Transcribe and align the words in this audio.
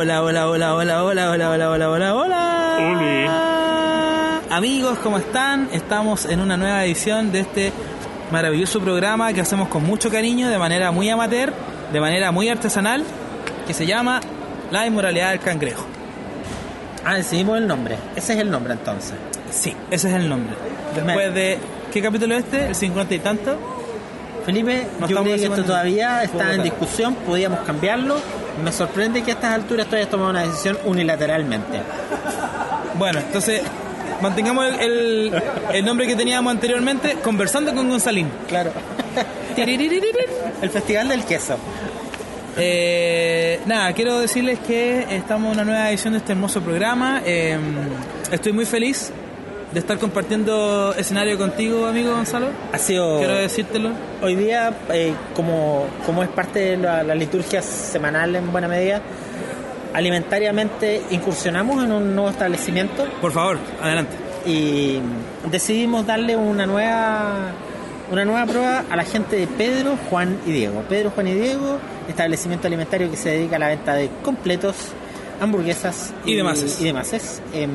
hola, 0.00 0.22
hola, 0.22 0.48
hola, 0.48 0.74
hola, 0.74 1.04
hola, 1.04 1.30
hola, 1.30 1.50
hola, 1.50 1.70
hola, 1.70 1.90
hola, 1.90 2.14
hola. 2.14 3.60
Amigos, 4.48 4.98
¿cómo 5.00 5.18
están? 5.18 5.68
Estamos 5.74 6.24
en 6.24 6.40
una 6.40 6.56
nueva 6.56 6.86
edición 6.86 7.30
de 7.32 7.40
este 7.40 7.70
maravilloso 8.32 8.80
programa 8.80 9.30
que 9.34 9.42
hacemos 9.42 9.68
con 9.68 9.84
mucho 9.84 10.10
cariño, 10.10 10.48
de 10.48 10.56
manera 10.56 10.90
muy 10.90 11.10
amateur, 11.10 11.52
de 11.92 12.00
manera 12.00 12.32
muy 12.32 12.48
artesanal, 12.48 13.04
que 13.66 13.74
se 13.74 13.84
llama 13.84 14.22
La 14.70 14.86
inmoralidad 14.86 15.32
del 15.32 15.40
cangrejo. 15.40 15.84
Ah, 17.04 17.16
decidimos 17.16 17.58
el 17.58 17.66
nombre. 17.66 17.98
Ese 18.16 18.32
es 18.32 18.38
el 18.38 18.50
nombre 18.50 18.72
entonces. 18.72 19.16
Sí, 19.50 19.76
ese 19.90 20.08
es 20.08 20.14
el 20.14 20.30
nombre. 20.30 20.56
Después 20.94 21.34
de... 21.34 21.58
¿Qué 21.92 22.00
capítulo 22.00 22.36
es 22.36 22.44
este? 22.44 22.68
¿El 22.68 22.74
50 22.74 23.14
y 23.14 23.18
tanto? 23.18 23.58
Felipe, 24.46 24.86
No 24.98 25.06
yo 25.06 25.20
creo 25.22 25.36
que 25.36 25.44
esto 25.44 25.62
todavía 25.62 26.22
está 26.22 26.54
en 26.54 26.62
discusión, 26.62 27.14
podíamos 27.26 27.60
cambiarlo. 27.60 28.16
Me 28.62 28.72
sorprende 28.72 29.22
que 29.22 29.30
a 29.32 29.34
estas 29.34 29.54
alturas 29.54 29.86
tú 29.86 29.96
hayas 29.96 30.08
tomado 30.08 30.30
una 30.30 30.42
decisión 30.42 30.78
unilateralmente. 30.84 31.80
Bueno, 32.98 33.18
entonces 33.20 33.62
mantengamos 34.20 34.66
el, 34.66 34.80
el- 34.80 35.42
el 35.72 35.84
nombre 35.84 36.06
que 36.06 36.16
teníamos 36.16 36.50
anteriormente, 36.50 37.16
conversando 37.22 37.74
con 37.74 37.88
Gonzalín. 37.88 38.28
Claro. 38.48 38.72
El 40.62 40.70
Festival 40.70 41.08
del 41.08 41.24
Queso. 41.24 41.56
Eh, 42.56 43.60
nada, 43.66 43.92
quiero 43.92 44.18
decirles 44.20 44.58
que 44.60 45.06
estamos 45.16 45.46
en 45.48 45.52
una 45.60 45.64
nueva 45.64 45.88
edición 45.90 46.12
de 46.14 46.18
este 46.18 46.32
hermoso 46.32 46.60
programa. 46.60 47.22
Eh, 47.24 47.58
estoy 48.30 48.52
muy 48.52 48.64
feliz 48.66 49.12
de 49.72 49.78
estar 49.80 49.98
compartiendo 49.98 50.94
escenario 50.96 51.38
contigo, 51.38 51.86
amigo 51.86 52.12
Gonzalo. 52.12 52.48
Ha 52.72 52.78
sido... 52.78 53.18
Quiero 53.18 53.34
decírtelo. 53.34 53.90
Hoy 54.22 54.34
día, 54.34 54.72
eh, 54.92 55.14
como, 55.34 55.86
como 56.04 56.22
es 56.22 56.28
parte 56.28 56.58
de 56.58 56.76
la, 56.76 57.02
la 57.02 57.14
liturgia 57.14 57.62
semanal 57.62 58.34
en 58.34 58.50
buena 58.50 58.66
medida, 58.66 59.00
alimentariamente 59.94 61.02
incursionamos 61.10 61.84
en 61.84 61.92
un 61.92 62.14
nuevo 62.14 62.30
establecimiento 62.30 63.06
Por 63.20 63.32
favor, 63.32 63.58
adelante. 63.82 64.16
y 64.46 65.00
decidimos 65.50 66.06
darle 66.06 66.36
una 66.36 66.66
nueva 66.66 67.52
una 68.10 68.24
nueva 68.24 68.44
prueba 68.44 68.84
a 68.90 68.96
la 68.96 69.04
gente 69.04 69.36
de 69.36 69.46
Pedro, 69.46 69.96
Juan 70.10 70.36
y 70.44 70.50
Diego. 70.50 70.82
Pedro, 70.88 71.10
Juan 71.10 71.28
y 71.28 71.34
Diego, 71.34 71.78
establecimiento 72.08 72.66
alimentario 72.66 73.08
que 73.08 73.16
se 73.16 73.30
dedica 73.30 73.54
a 73.54 73.60
la 73.60 73.68
venta 73.68 73.94
de 73.94 74.10
completos, 74.24 74.74
hamburguesas 75.40 76.12
Y 76.24 76.34
demases. 76.34 76.80
Y 76.80 76.84
demases. 76.86 77.40
Em, 77.54 77.70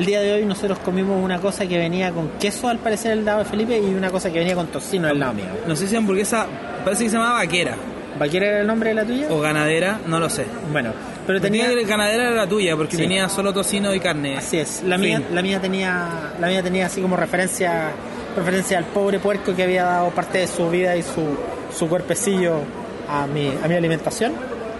el 0.00 0.06
día 0.06 0.20
de 0.20 0.32
hoy 0.32 0.44
nosotros 0.46 0.78
comimos 0.78 1.22
una 1.22 1.38
cosa 1.38 1.66
que 1.66 1.76
venía 1.78 2.10
con 2.10 2.30
queso, 2.40 2.68
al 2.68 2.78
parecer, 2.78 3.10
del 3.16 3.24
lado 3.24 3.40
de 3.40 3.44
Felipe, 3.44 3.78
y 3.78 3.94
una 3.94 4.10
cosa 4.10 4.30
que 4.32 4.38
venía 4.38 4.54
con 4.54 4.66
tocino 4.68 5.06
del 5.08 5.18
lado 5.20 5.34
mío. 5.34 5.44
No 5.66 5.76
sé 5.76 5.86
si 5.86 5.94
hamburguesa, 5.94 6.46
parece 6.84 7.04
que 7.04 7.10
se 7.10 7.16
llamaba 7.16 7.34
vaquera 7.34 7.74
¿Vaquera 8.18 8.46
era 8.48 8.60
el 8.60 8.66
nombre 8.66 8.88
de 8.90 8.94
la 8.96 9.04
tuya? 9.04 9.26
o 9.30 9.40
ganadera, 9.40 10.00
no 10.06 10.18
lo 10.18 10.28
sé. 10.28 10.44
Bueno, 10.72 10.92
pero 11.26 11.40
Tenía 11.40 11.66
tenía... 11.68 11.78
que 11.82 11.88
ganadera 11.88 12.24
era 12.28 12.34
la 12.36 12.46
tuya 12.48 12.76
porque 12.76 12.96
Sí. 12.96 13.02
venía 13.02 13.28
solo 13.28 13.52
tocino 13.52 13.94
y 13.94 14.00
carne. 14.00 14.36
Así 14.36 14.58
es, 14.58 14.82
la 14.84 14.98
mía, 14.98 15.22
la 15.32 15.42
mía 15.42 15.60
tenía, 15.60 16.08
la 16.40 16.48
mía 16.48 16.62
tenía 16.62 16.86
así 16.86 17.00
como 17.00 17.16
referencia, 17.16 17.90
referencia 18.36 18.78
al 18.78 18.84
pobre 18.86 19.18
puerco 19.20 19.54
que 19.54 19.62
había 19.62 19.84
dado 19.84 20.10
parte 20.10 20.38
de 20.38 20.46
su 20.48 20.68
vida 20.70 20.96
y 20.96 21.02
su, 21.02 21.24
su 21.76 21.88
cuerpecillo 21.88 22.56
a 23.08 23.26
mi, 23.26 23.52
a 23.62 23.68
mi 23.68 23.74
alimentación. 23.74 24.32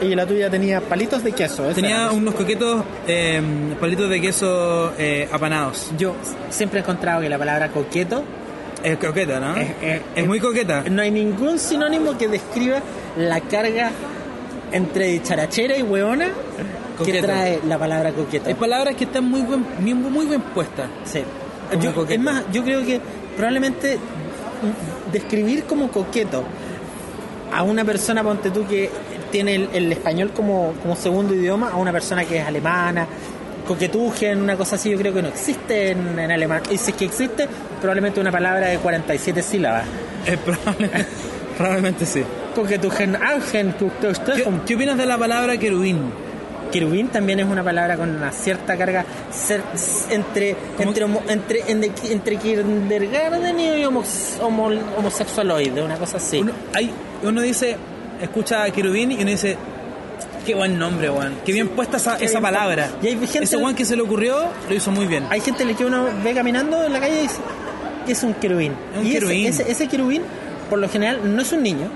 Y 0.03 0.15
la 0.15 0.27
tuya 0.27 0.49
tenía 0.51 0.81
palitos 0.81 1.23
de 1.23 1.33
queso. 1.33 1.65
Tenía 1.75 2.05
era. 2.05 2.13
unos 2.13 2.35
coquetos 2.35 2.83
eh, 3.07 3.41
palitos 3.79 4.09
de 4.09 4.21
queso 4.21 4.93
eh, 4.99 5.29
apanados. 5.31 5.91
Yo 5.99 6.15
siempre 6.49 6.81
he 6.81 6.83
encontrado 6.83 7.21
que 7.21 7.29
la 7.29 7.39
palabra 7.39 7.69
coqueto 7.69 8.25
Es 8.83 8.97
coqueta, 8.97 9.39
¿no? 9.41 9.57
Es- 9.57 9.71
es- 9.83 10.01
es 10.17 10.27
muy 10.27 10.41
coqueta. 10.41 10.85
no 10.91 11.03
hay 11.03 11.11
ningún 11.11 11.59
sinónimo 11.59 12.17
que 12.17 12.29
describa 12.29 12.81
la 13.19 13.41
carga 13.43 13.91
entre 14.73 15.09
dicharachera 15.09 15.77
y 15.77 15.83
hueona 15.83 16.27
que 16.27 17.05
Coqueto. 17.05 17.27
trae 17.27 17.61
la 17.67 17.79
palabra 17.79 18.13
coqueto. 18.13 18.49
Hay 18.49 18.55
palabras 18.55 18.95
que 18.95 19.05
están 19.05 19.25
muy 19.29 19.43
buen, 19.43 19.65
muy, 19.81 19.95
muy 19.95 20.27
bien 20.27 20.41
puestas. 20.55 20.89
Sí. 21.05 21.23
Yo- 21.81 21.93
es 22.09 22.21
más, 22.21 22.45
yo 22.53 22.63
creo 22.65 22.85
que 22.85 23.01
probablemente 23.37 23.99
describir 25.13 25.65
como 25.65 25.89
coqueto 25.91 26.45
a 27.53 27.63
una 27.63 27.85
persona, 27.85 28.23
ponte 28.23 28.51
tú, 28.51 28.67
que 28.67 28.89
tiene 29.31 29.55
el, 29.55 29.69
el 29.73 29.93
español 29.93 30.31
como, 30.35 30.73
como 30.83 30.97
segundo 30.97 31.35
idioma, 31.35 31.71
a 31.71 31.77
una 31.77 31.93
persona 31.93 32.25
que 32.25 32.39
es 32.39 32.47
alemana, 32.47 33.07
coquetujen, 33.67 34.41
una 34.43 34.57
cosa 34.57 34.77
así, 34.77 34.91
yo 34.91 34.99
creo 34.99 35.13
que 35.15 35.23
no 35.23 35.29
existe 35.29 35.91
en, 35.93 36.19
en 36.19 36.31
alemán. 36.31 36.63
Y 36.71 36.77
si 36.79 36.91
es 36.91 36.97
que 36.97 37.05
existe, 37.05 37.47
probablemente 37.81 38.21
una 38.21 38.33
palabra 38.33 38.69
de 38.69 38.79
47 38.79 39.43
sílabas. 39.43 39.85
Eh, 40.27 40.37
probablemente, 40.45 41.07
probablemente 41.57 42.07
sí. 42.07 42.23
Coquetujen, 42.55 43.17
Augen, 43.17 43.75
¿Qué, 43.79 44.45
qué 44.67 44.75
opinas 44.75 44.99
de 44.99 45.07
la 45.07 45.17
palabra 45.19 45.57
querubín? 45.57 45.99
Querubín 46.73 47.09
también 47.09 47.41
es 47.41 47.47
una 47.47 47.65
palabra 47.65 47.97
con 47.97 48.11
una 48.11 48.31
cierta 48.31 48.77
carga 48.77 49.05
cer- 49.33 49.61
entre 50.11 50.55
entre 50.79 51.05
entre 51.29 51.63
entre, 51.69 52.13
entre 52.13 52.37
kindergarten 52.37 53.59
y 53.61 53.85
homos- 53.85 54.39
homo- 54.41 54.71
homosexualoide, 54.97 55.83
una 55.83 55.97
cosa 55.97 56.19
así. 56.19 56.39
Uno, 56.39 56.53
hay, 56.75 56.91
uno 57.25 57.41
dice, 57.41 57.77
escucha 58.21 58.65
a 58.65 58.71
querubín 58.71 59.13
y 59.13 59.17
uno 59.17 59.31
dice, 59.31 59.57
qué 60.47 60.55
buen 60.55 60.79
nombre, 60.79 61.09
Juan. 61.09 61.35
Qué 61.45 61.53
bien 61.53 61.69
puesta 61.69 61.97
esa, 61.97 62.15
esa 62.17 62.25
bien 62.39 62.43
palabra. 62.43 62.89
Y 63.03 63.09
hay 63.09 63.15
gente- 63.27 63.45
Ese 63.45 63.57
Juan 63.57 63.75
que 63.75 63.85
se 63.85 63.97
le 63.97 64.03
ocurrió 64.03 64.37
lo 64.69 64.75
hizo 64.75 64.91
muy 64.91 65.07
bien. 65.07 65.25
Hay 65.31 65.41
gente 65.41 65.65
que 65.75 65.85
uno 65.85 66.07
ve 66.25 66.35
caminando 66.35 66.85
en 66.85 66.93
la 66.93 67.01
calle 67.01 67.19
y 67.19 67.23
dice 67.23 67.41
es 68.09 68.23
un 68.25 68.35
querubín. 68.35 68.73
Es 68.95 68.99
un 69.01 69.07
y 69.07 69.11
ese- 69.11 69.19
querubín. 69.21 69.47
Ese, 69.47 69.71
ese 69.71 69.87
querubín, 69.89 70.23
por 70.69 70.79
lo 70.79 70.89
general, 70.89 71.21
no 71.35 71.43
es 71.43 71.53
un 71.53 71.63
niño. 71.63 71.89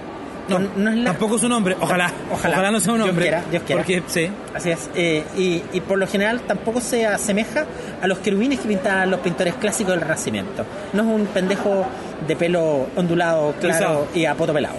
No, 0.47 0.59
no 0.59 0.91
es 0.91 0.97
la- 0.99 1.11
tampoco 1.13 1.39
su 1.39 1.49
nombre. 1.49 1.75
Ojalá, 1.81 2.13
Ojalá. 2.31 2.57
ojalá, 2.57 2.71
no 2.71 2.79
sea 2.79 2.93
un 2.93 2.99
Dios 2.99 3.09
hombre. 3.09 3.25
quiera, 3.25 3.45
Dios 3.51 3.63
quiera. 3.65 3.81
Porque, 3.83 4.03
sí. 4.09 4.29
Así 4.55 4.71
es. 4.71 4.91
eh, 4.95 5.25
y, 5.39 5.63
y 5.73 5.81
por 5.81 5.97
lo 5.99 6.07
general 6.07 6.43
tampoco 6.43 6.83
se 6.83 7.07
asemeja 7.07 7.65
a 8.03 8.07
los 8.07 8.19
querubines 8.19 8.61
que 8.61 8.69
pintaban 8.69 9.11
los 9.11 9.21
pintores 9.21 9.55
clásicos 9.55 9.93
del 9.95 10.03
Renacimiento. 10.03 10.67
No 10.93 11.03
es 11.03 11.09
un 11.21 11.27
pendejo 11.29 11.87
de 12.29 12.37
pelo 12.37 12.89
ondulado, 12.95 13.55
claro, 13.59 14.07
y 14.15 14.27
a 14.27 14.35
poto 14.35 14.53
pelado. 14.53 14.75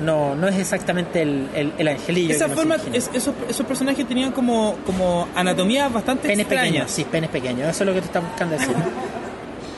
No, 0.00 0.34
no 0.34 0.48
es 0.48 0.56
exactamente 0.58 1.22
el, 1.22 1.48
el, 1.54 1.72
el 1.78 1.88
angelillo. 1.88 2.34
Esa 2.34 2.48
forma, 2.48 2.76
es- 2.92 3.10
esos, 3.12 3.34
esos 3.48 3.66
personajes 3.66 4.06
tenían 4.06 4.32
como, 4.32 4.76
como 4.86 5.28
anatomías 5.34 5.92
bastante 5.92 6.28
Penes 6.28 6.40
extrañas. 6.46 6.66
pequeños, 6.70 6.90
sí, 6.90 7.04
penes 7.04 7.30
pequeños. 7.30 7.68
Eso 7.68 7.84
es 7.84 7.86
lo 7.88 7.94
que 7.94 8.00
tú 8.00 8.06
estás 8.06 8.22
buscando 8.22 8.56
decir. 8.56 8.74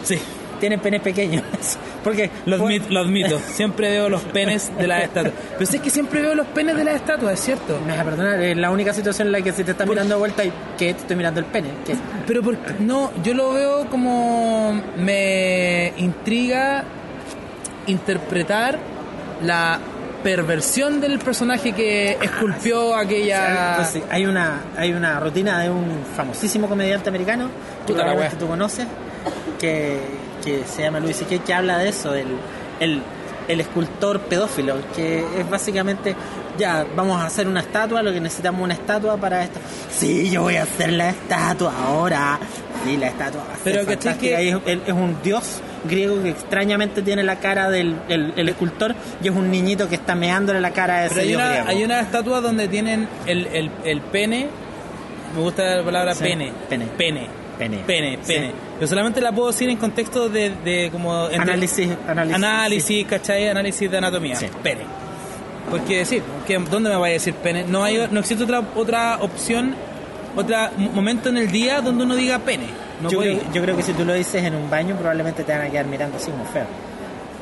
Sí, 0.05 0.19
Tienen 0.61 0.81
penes 0.81 1.01
pequeños. 1.01 1.43
Porque 2.05 2.29
lo 2.45 2.57
admito, 2.57 2.87
lo 2.91 3.01
admito. 3.01 3.39
Siempre 3.39 3.89
veo 3.91 4.11
los 4.11 4.21
penes 4.23 4.71
de 4.77 4.87
las 4.87 5.03
estatuas. 5.05 5.33
Pero 5.59 5.65
si 5.71 5.77
es 5.79 5.83
que 5.83 5.89
siempre 5.89 6.21
veo 6.21 6.35
los 6.35 6.47
penes 6.49 6.77
de 6.77 6.85
las 6.85 6.97
estatuas, 6.97 7.33
es 7.35 7.41
cierto. 7.41 7.81
Me 7.87 7.93
vas 7.93 8.01
a 8.01 8.05
perdonar, 8.05 8.39
es 8.43 8.55
la 8.57 8.71
única 8.71 8.93
situación 8.93 9.29
en 9.29 9.33
la 9.33 9.41
que 9.41 9.53
se 9.53 9.65
te 9.65 9.71
está 9.71 9.87
mirando 9.87 10.15
de 10.17 10.19
vuelta 10.19 10.45
y 10.45 10.51
que 10.79 10.93
te 10.93 11.01
estoy 11.01 11.17
mirando 11.17 11.41
el 11.41 11.47
pene. 11.47 11.69
que 11.87 11.95
Pero 12.27 12.43
por- 12.43 12.59
no, 12.81 13.11
yo 13.23 13.33
lo 13.33 13.55
veo 13.55 13.87
como 13.89 14.79
me 14.99 15.95
intriga 15.97 16.85
interpretar 17.87 18.79
la 19.43 19.79
perversión 20.25 21.01
del 21.01 21.19
personaje 21.21 21.73
que 21.73 22.19
esculpió 22.21 22.97
aquella. 22.97 23.75
Pues 23.77 23.89
sí, 23.91 24.03
hay 24.11 24.27
una 24.27 24.63
hay 24.77 24.93
una 24.93 25.21
rutina 25.21 25.61
de 25.61 25.71
un 25.71 26.03
famosísimo 26.17 26.69
comediante 26.69 27.09
americano 27.11 27.49
que 27.87 27.93
probablemente 27.93 28.37
tú 28.37 28.49
conoces 28.49 28.87
que, 29.61 30.01
que 30.43 30.65
se 30.65 30.83
llama 30.83 30.99
Louis 31.01 31.17
C.K. 31.17 31.45
que 31.45 31.55
habla 31.55 31.79
de 31.79 31.89
eso 31.91 32.11
del 32.11 32.27
el, 32.81 33.01
el 33.49 33.61
escultor 33.61 34.21
pedófilo 34.21 34.77
que 34.97 35.19
es 35.39 35.49
básicamente 35.49 36.17
ya 36.59 36.85
vamos 36.97 37.21
a 37.21 37.27
hacer 37.27 37.47
una 37.47 37.61
estatua 37.61 38.03
lo 38.03 38.13
que 38.13 38.21
necesitamos 38.21 38.63
una 38.63 38.75
estatua 38.75 39.17
para 39.17 39.45
esto 39.45 39.61
sí 39.91 40.31
yo 40.31 40.43
voy 40.43 40.57
a 40.57 40.63
hacer 40.65 40.93
la 40.93 41.11
estatua 41.11 41.73
ahora 41.85 42.39
y 42.87 42.97
la 42.97 43.09
estatua 43.09 43.43
va 43.45 43.53
a 43.55 43.57
ser 43.57 43.63
Pero 43.65 43.79
¿cachai 43.87 43.97
fantástica. 44.15 44.37
que- 44.65 44.81
es 44.87 44.93
un 44.93 45.17
dios 45.23 45.61
griego 45.89 46.23
que 46.23 46.31
extrañamente 46.31 47.03
tiene 47.03 47.23
la 47.23 47.37
cara 47.41 47.71
del 47.71 47.97
el, 48.09 48.33
el 48.37 48.49
escultor 48.49 48.95
y 49.23 49.29
es 49.29 49.35
un 49.35 49.51
niñito 49.51 49.89
que 49.89 49.95
está 49.97 50.15
meándole 50.15 50.61
la 50.61 50.71
cara 50.73 50.95
a 50.97 51.07
ese 51.07 51.21
hay 51.21 51.35
una, 51.35 51.49
griego 51.49 51.69
hay 51.69 51.85
una 51.85 52.01
estatua 52.01 52.41
donde 52.41 52.69
tienen 52.69 53.09
el, 53.27 53.47
el, 53.47 53.71
el 53.85 54.01
pene. 54.01 54.49
Me 55.35 55.41
gusta 55.41 55.77
la 55.77 55.85
palabra 55.85 56.15
Sí, 56.15 56.25
pene. 56.25 56.53
pene. 56.69 56.87
Pene. 56.97 57.29
Pene. 57.59 57.79
Pene, 57.87 58.19
Sí. 58.23 58.33
pene. 58.33 58.53
Yo 58.81 58.87
solamente 58.87 59.21
la 59.21 59.31
puedo 59.33 59.49
decir 59.49 59.69
en 59.69 59.77
contexto 59.77 60.29
de, 60.29 60.51
de 60.65 60.91
como... 60.91 61.27
Análisis, 61.27 61.89
análisis, 62.09 62.35
Análisis, 62.37 63.07
¿cachai? 63.07 63.49
Análisis 63.49 63.91
de 63.91 63.99
anatomía. 63.99 64.37
Pene. 64.63 64.83
Porque 65.71 66.05
sí, 66.05 66.21
porque 66.39 66.59
¿dónde 66.71 66.91
me 66.91 66.97
vaya 66.97 67.13
a 67.13 67.15
decir 67.15 67.35
pene? 67.35 67.65
No 67.67 67.83
hay, 67.85 68.07
no 68.11 68.21
existe 68.21 68.45
otra 68.45 68.63
otra 68.75 69.17
opción, 69.23 69.75
otro 70.37 70.57
momento 70.93 71.31
en 71.31 71.39
el 71.39 71.51
día 71.51 71.81
donde 71.81 72.05
uno 72.05 72.15
diga 72.17 72.39
pene. 72.41 72.67
No 73.01 73.11
yo, 73.11 73.19
creo, 73.21 73.39
yo 73.53 73.63
creo 73.63 73.77
que 73.77 73.83
si 73.83 73.93
tú 73.93 74.05
lo 74.05 74.13
dices 74.15 74.43
en 74.45 74.55
un 74.55 74.71
baño, 74.71 74.95
probablemente 74.97 75.45
te 75.45 75.53
van 75.53 75.63
a 75.63 75.71
quedar 75.71 75.87
mirando 75.87 76.17
así 76.17 76.31
como 76.31 76.45
feo. 76.47 76.67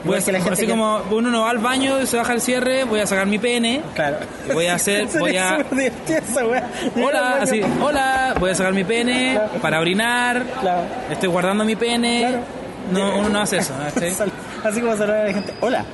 La 0.05 0.21
gente 0.21 0.51
así 0.51 0.63
que- 0.67 0.71
como 0.71 1.01
uno 1.13 1.31
no 1.31 1.43
va 1.43 1.51
al 1.51 1.59
baño, 1.59 2.05
se 2.07 2.17
baja 2.17 2.33
el 2.33 2.41
cierre, 2.41 2.83
voy 2.85 2.99
a 2.99 3.07
sacar 3.07 3.25
mi 3.27 3.39
pene, 3.39 3.83
Claro. 3.95 4.17
voy 4.53 4.67
a 4.67 4.75
hacer, 4.75 5.07
voy 5.19 5.37
a... 5.37 5.65
Hola, 7.01 7.39
así, 7.41 7.61
hola, 7.81 8.35
voy 8.41 8.51
a 8.51 8.55
sacar 8.55 8.73
mi 8.73 8.83
pene 8.83 9.35
Claro. 9.35 9.53
para 9.61 9.79
orinar, 9.81 10.43
Claro. 10.61 10.83
estoy 11.11 11.29
guardando 11.29 11.65
mi 11.65 11.77
pene. 11.77 12.21
Claro. 12.21 12.39
No, 12.91 13.19
uno 13.21 13.29
no 13.29 13.41
hace 13.43 13.59
eso. 13.59 13.73
Así 14.65 14.81
como 14.81 14.97
saludar 14.97 15.21
a 15.21 15.25
la 15.27 15.33
gente. 15.35 15.55
Hola, 15.61 15.85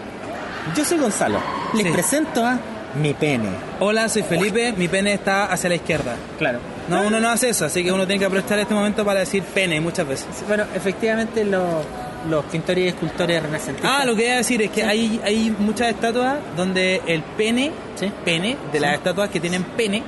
yo 0.75 0.85
soy 0.87 0.97
Gonzalo. 0.99 1.39
Les 1.75 1.85
Sí. 1.87 1.93
presento 1.93 2.45
a 2.45 2.59
mi 3.01 3.15
pene. 3.15 3.49
Hola, 3.81 4.09
soy 4.09 4.23
Felipe, 4.23 4.73
mi 4.77 4.89
pene 4.89 5.13
está 5.15 5.47
hacia 5.47 5.69
la 5.69 5.77
izquierda. 5.77 6.17
Claro. 6.39 6.59
No, 6.89 7.03
uno 7.03 7.21
no 7.21 7.29
hace 7.29 7.51
eso, 7.51 7.67
así 7.67 7.85
que 7.85 7.93
uno 7.93 8.07
tiene 8.07 8.19
que 8.21 8.25
aprovechar 8.27 8.59
este 8.59 8.75
momento 8.75 9.05
para 9.05 9.21
decir 9.21 9.43
pene 9.43 9.81
muchas 9.81 10.07
veces. 10.09 10.27
Bueno, 10.47 10.65
efectivamente 10.75 11.45
los, 11.45 11.85
los 12.29 12.45
pintores 12.47 12.85
y 12.85 12.89
escultores 12.89 13.43
renacentistas. 13.43 13.91
Ah, 14.01 14.05
lo 14.05 14.17
que 14.17 14.25
iba 14.25 14.35
a 14.35 14.39
decir 14.39 14.63
es 14.63 14.71
que 14.71 14.83
hay, 14.85 15.21
hay 15.25 15.55
muchas 15.59 15.89
estatuas 15.89 16.37
donde 16.57 17.03
el 17.07 17.23
pene, 17.23 17.73
Sí. 17.97 18.11
pene, 18.25 18.57
de 18.73 18.81
las 18.81 18.91
Sí. 18.93 18.97
estatuas 18.97 19.29
que 19.31 19.39
tienen 19.41 19.65
pene, 19.65 20.03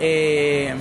eh, 0.00 0.74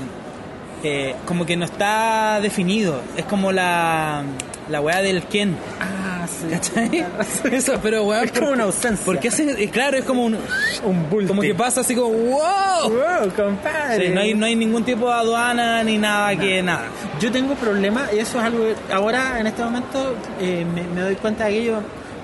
eh, 0.84 1.16
como 1.26 1.46
que 1.46 1.56
no 1.56 1.66
está 1.66 2.40
definido. 2.42 3.02
Es 3.16 3.26
como 3.26 3.52
la, 3.52 4.24
la 4.70 4.82
weá 4.82 5.02
del 5.02 5.24
Ken. 5.24 5.56
Ah, 5.80 6.07
¿Cachai? 6.50 7.06
Eso, 7.52 7.80
pero 7.82 8.04
weón. 8.04 8.26
Es 8.26 8.32
como 8.32 8.48
¿por- 8.48 8.54
una 8.56 8.64
ausencia. 8.66 9.06
¿Por 9.06 9.20
qué 9.20 9.28
hace- 9.30 9.64
eh, 9.64 9.70
Claro, 9.70 9.98
es 9.98 10.06
como 10.06 10.24
un. 10.26 10.38
Un 10.84 11.10
bulto. 11.10 11.30
Como 11.30 11.42
que 11.42 11.54
pasa 11.56 11.82
así 11.82 11.96
como 11.96 12.10
¡Wow! 12.10 12.90
Wow, 12.90 13.32
compadre. 13.36 14.08
Sí, 14.08 14.14
no, 14.14 14.22
hay, 14.22 14.34
no 14.34 14.46
hay 14.46 14.56
ningún 14.56 14.84
tipo 14.84 15.08
de 15.08 15.14
aduana 15.14 15.84
ni 15.84 15.98
nada 15.98 16.36
que 16.36 16.62
nada. 16.64 16.86
Yo 17.20 17.32
tengo 17.32 17.56
problemas, 17.56 18.12
y 18.14 18.20
eso 18.20 18.38
es 18.40 18.44
algo 18.46 18.60
que 18.64 18.94
ahora, 18.94 19.40
en 19.40 19.48
este 19.48 19.64
momento, 19.64 20.16
eh, 20.40 20.66
me, 20.74 20.84
me 20.84 21.02
doy 21.02 21.16
cuenta 21.16 21.46
de 21.46 21.52
aquello, 21.56 21.80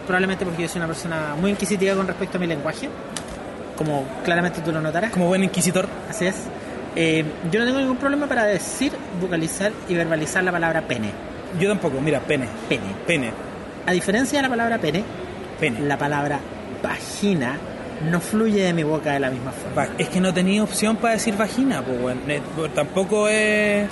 probablemente 0.05 0.45
porque 0.45 0.63
yo 0.63 0.67
soy 0.69 0.79
una 0.79 0.87
persona 0.87 1.35
muy 1.39 1.51
inquisitiva 1.51 1.95
con 1.95 2.07
respecto 2.07 2.37
a 2.37 2.39
mi 2.41 2.47
lenguaje, 2.47 2.89
como 3.77 4.05
claramente 4.23 4.61
tú 4.61 4.71
lo 4.71 4.81
notarás. 4.81 5.11
Como 5.11 5.27
buen 5.27 5.43
inquisitor. 5.43 5.87
Así 6.09 6.25
es. 6.27 6.35
Eh, 6.95 7.25
yo 7.51 7.59
no 7.59 7.65
tengo 7.65 7.79
ningún 7.79 7.97
problema 7.97 8.27
para 8.27 8.43
decir, 8.45 8.91
vocalizar 9.19 9.71
y 9.89 9.95
verbalizar 9.95 10.43
la 10.43 10.51
palabra 10.51 10.81
pene. 10.87 11.09
Yo 11.59 11.67
tampoco, 11.69 11.99
mira, 11.99 12.19
pene. 12.19 12.47
Pene. 12.69 12.83
Pene. 13.07 13.31
A 13.85 13.91
diferencia 13.91 14.39
de 14.39 14.43
la 14.43 14.49
palabra 14.49 14.77
pene, 14.79 15.03
Pene. 15.59 15.81
la 15.81 15.97
palabra 15.97 16.39
vagina 16.81 17.57
no 18.09 18.19
fluye 18.19 18.63
de 18.63 18.73
mi 18.73 18.83
boca 18.83 19.13
de 19.13 19.19
la 19.19 19.29
misma 19.29 19.51
forma. 19.51 19.87
Es 19.97 20.09
que 20.09 20.19
no 20.19 20.33
tenía 20.33 20.63
opción 20.63 20.97
para 20.97 21.13
decir 21.13 21.35
vagina, 21.37 21.81
pues 21.81 22.01
bueno. 22.01 22.21
Eh, 22.27 22.41
pues, 22.55 22.73
Tampoco 22.73 23.27
es. 23.29 23.87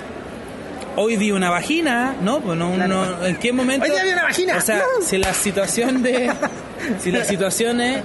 Hoy 0.96 1.16
vi 1.16 1.30
una 1.30 1.48
vagina, 1.48 2.14
¿no? 2.20 2.40
Pues 2.40 2.58
no, 2.58 2.74
Claro. 2.74 3.06
no- 3.18 3.26
¿En 3.26 3.36
qué 3.36 3.52
momento? 3.52 3.84
Hoy 3.86 3.92
día 3.92 4.04
vi 4.04 4.10
una 4.10 4.24
vagina. 4.24 4.56
O 4.58 4.60
sea, 4.60 4.76
No. 4.78 5.04
si 5.06 5.16
la 5.18 5.32
situación 5.32 6.02
de. 6.02 6.30
si 7.00 7.10
las 7.10 7.26
situaciones 7.26 8.02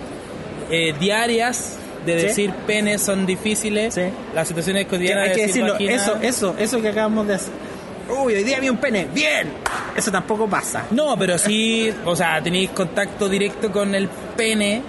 eh, 0.69 0.93
diarias 0.99 1.75
de 2.05 2.19
Sí. 2.21 2.27
decir 2.27 2.51
pene 2.65 2.97
son 2.97 3.25
difíciles, 3.25 3.93
Sí. 3.93 4.03
las 4.33 4.47
situaciones 4.47 4.85
cotidianas 4.87 5.23
hay 5.23 5.29
de 5.29 5.35
que 5.35 5.41
decir 5.47 5.63
decirlo, 5.65 5.73
vagina- 5.73 5.95
eso, 5.95 6.17
eso, 6.21 6.55
eso 6.57 6.81
que 6.81 6.89
acabamos 6.89 7.27
de 7.27 7.33
hacer. 7.35 7.53
Uy, 8.09 8.35
hoy 8.35 8.43
día 8.43 8.59
vi 8.59 8.69
un 8.69 8.77
pene, 8.77 9.07
bien. 9.13 9.53
Eso 9.95 10.11
tampoco 10.11 10.47
pasa. 10.47 10.85
No, 10.91 11.17
pero 11.17 11.37
sí, 11.37 11.91
o 12.05 12.15
sea, 12.15 12.41
tenéis 12.41 12.69
contacto 12.71 13.27
directo 13.27 13.71
con 13.71 13.93
el 13.95 14.07
pene 14.35 14.81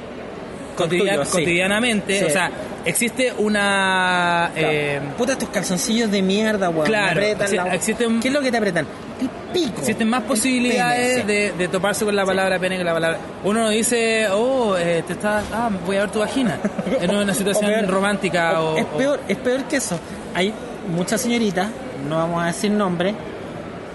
cotidian- 0.76 1.14
tuyo, 1.16 1.24
sí. 1.24 1.30
cotidianamente. 1.32 2.18
Sí. 2.20 2.24
O 2.24 2.30
sea, 2.30 2.50
existe 2.84 3.32
una. 3.38 4.50
eh, 4.54 5.00
Puta, 5.16 5.32
estos 5.32 5.48
calzoncillos 5.48 6.10
de 6.10 6.22
mierda, 6.22 6.70
weón. 6.70 6.86
Claro, 6.86 7.20
exi- 7.20 7.56
la- 7.56 7.74
existen- 7.74 8.20
¿Qué 8.20 8.28
es 8.28 8.34
lo 8.34 8.40
que 8.40 8.50
te 8.50 8.56
apretan? 8.58 8.86
El 9.20 9.28
pico. 9.52 9.80
Existen 9.80 10.08
más 10.08 10.22
posibilidades 10.22 11.22
pene, 11.24 11.50
sí. 11.50 11.56
de, 11.58 11.68
toparse 11.68 12.04
con 12.04 12.14
la 12.14 12.24
palabra 12.24 12.58
pene 12.60 12.76
que 12.78 12.84
la 12.84 12.92
palabra. 12.94 13.18
Uno 13.42 13.62
no 13.64 13.70
dice, 13.70 14.28
oh, 14.30 14.76
eh, 14.76 15.02
te 15.06 15.14
está, 15.14 15.42
ah, 15.52 15.68
voy 15.84 15.96
a 15.96 16.02
ver 16.02 16.10
tu 16.10 16.20
vagina. 16.20 16.58
En 17.00 17.10
una 17.14 17.34
situación 17.34 17.64
O 17.72 17.74
peor- 17.74 17.86
romántica 17.90 18.60
o. 18.60 18.76
es 18.78 18.84
peor, 18.84 19.20
es 19.26 19.36
peor 19.38 19.64
que 19.64 19.76
eso. 19.78 19.98
Hay 20.34 20.52
muchas 20.94 21.20
señoritas, 21.20 21.66
no 22.08 22.16
vamos 22.16 22.42
a 22.42 22.46
decir 22.46 22.70
nombre, 22.70 23.14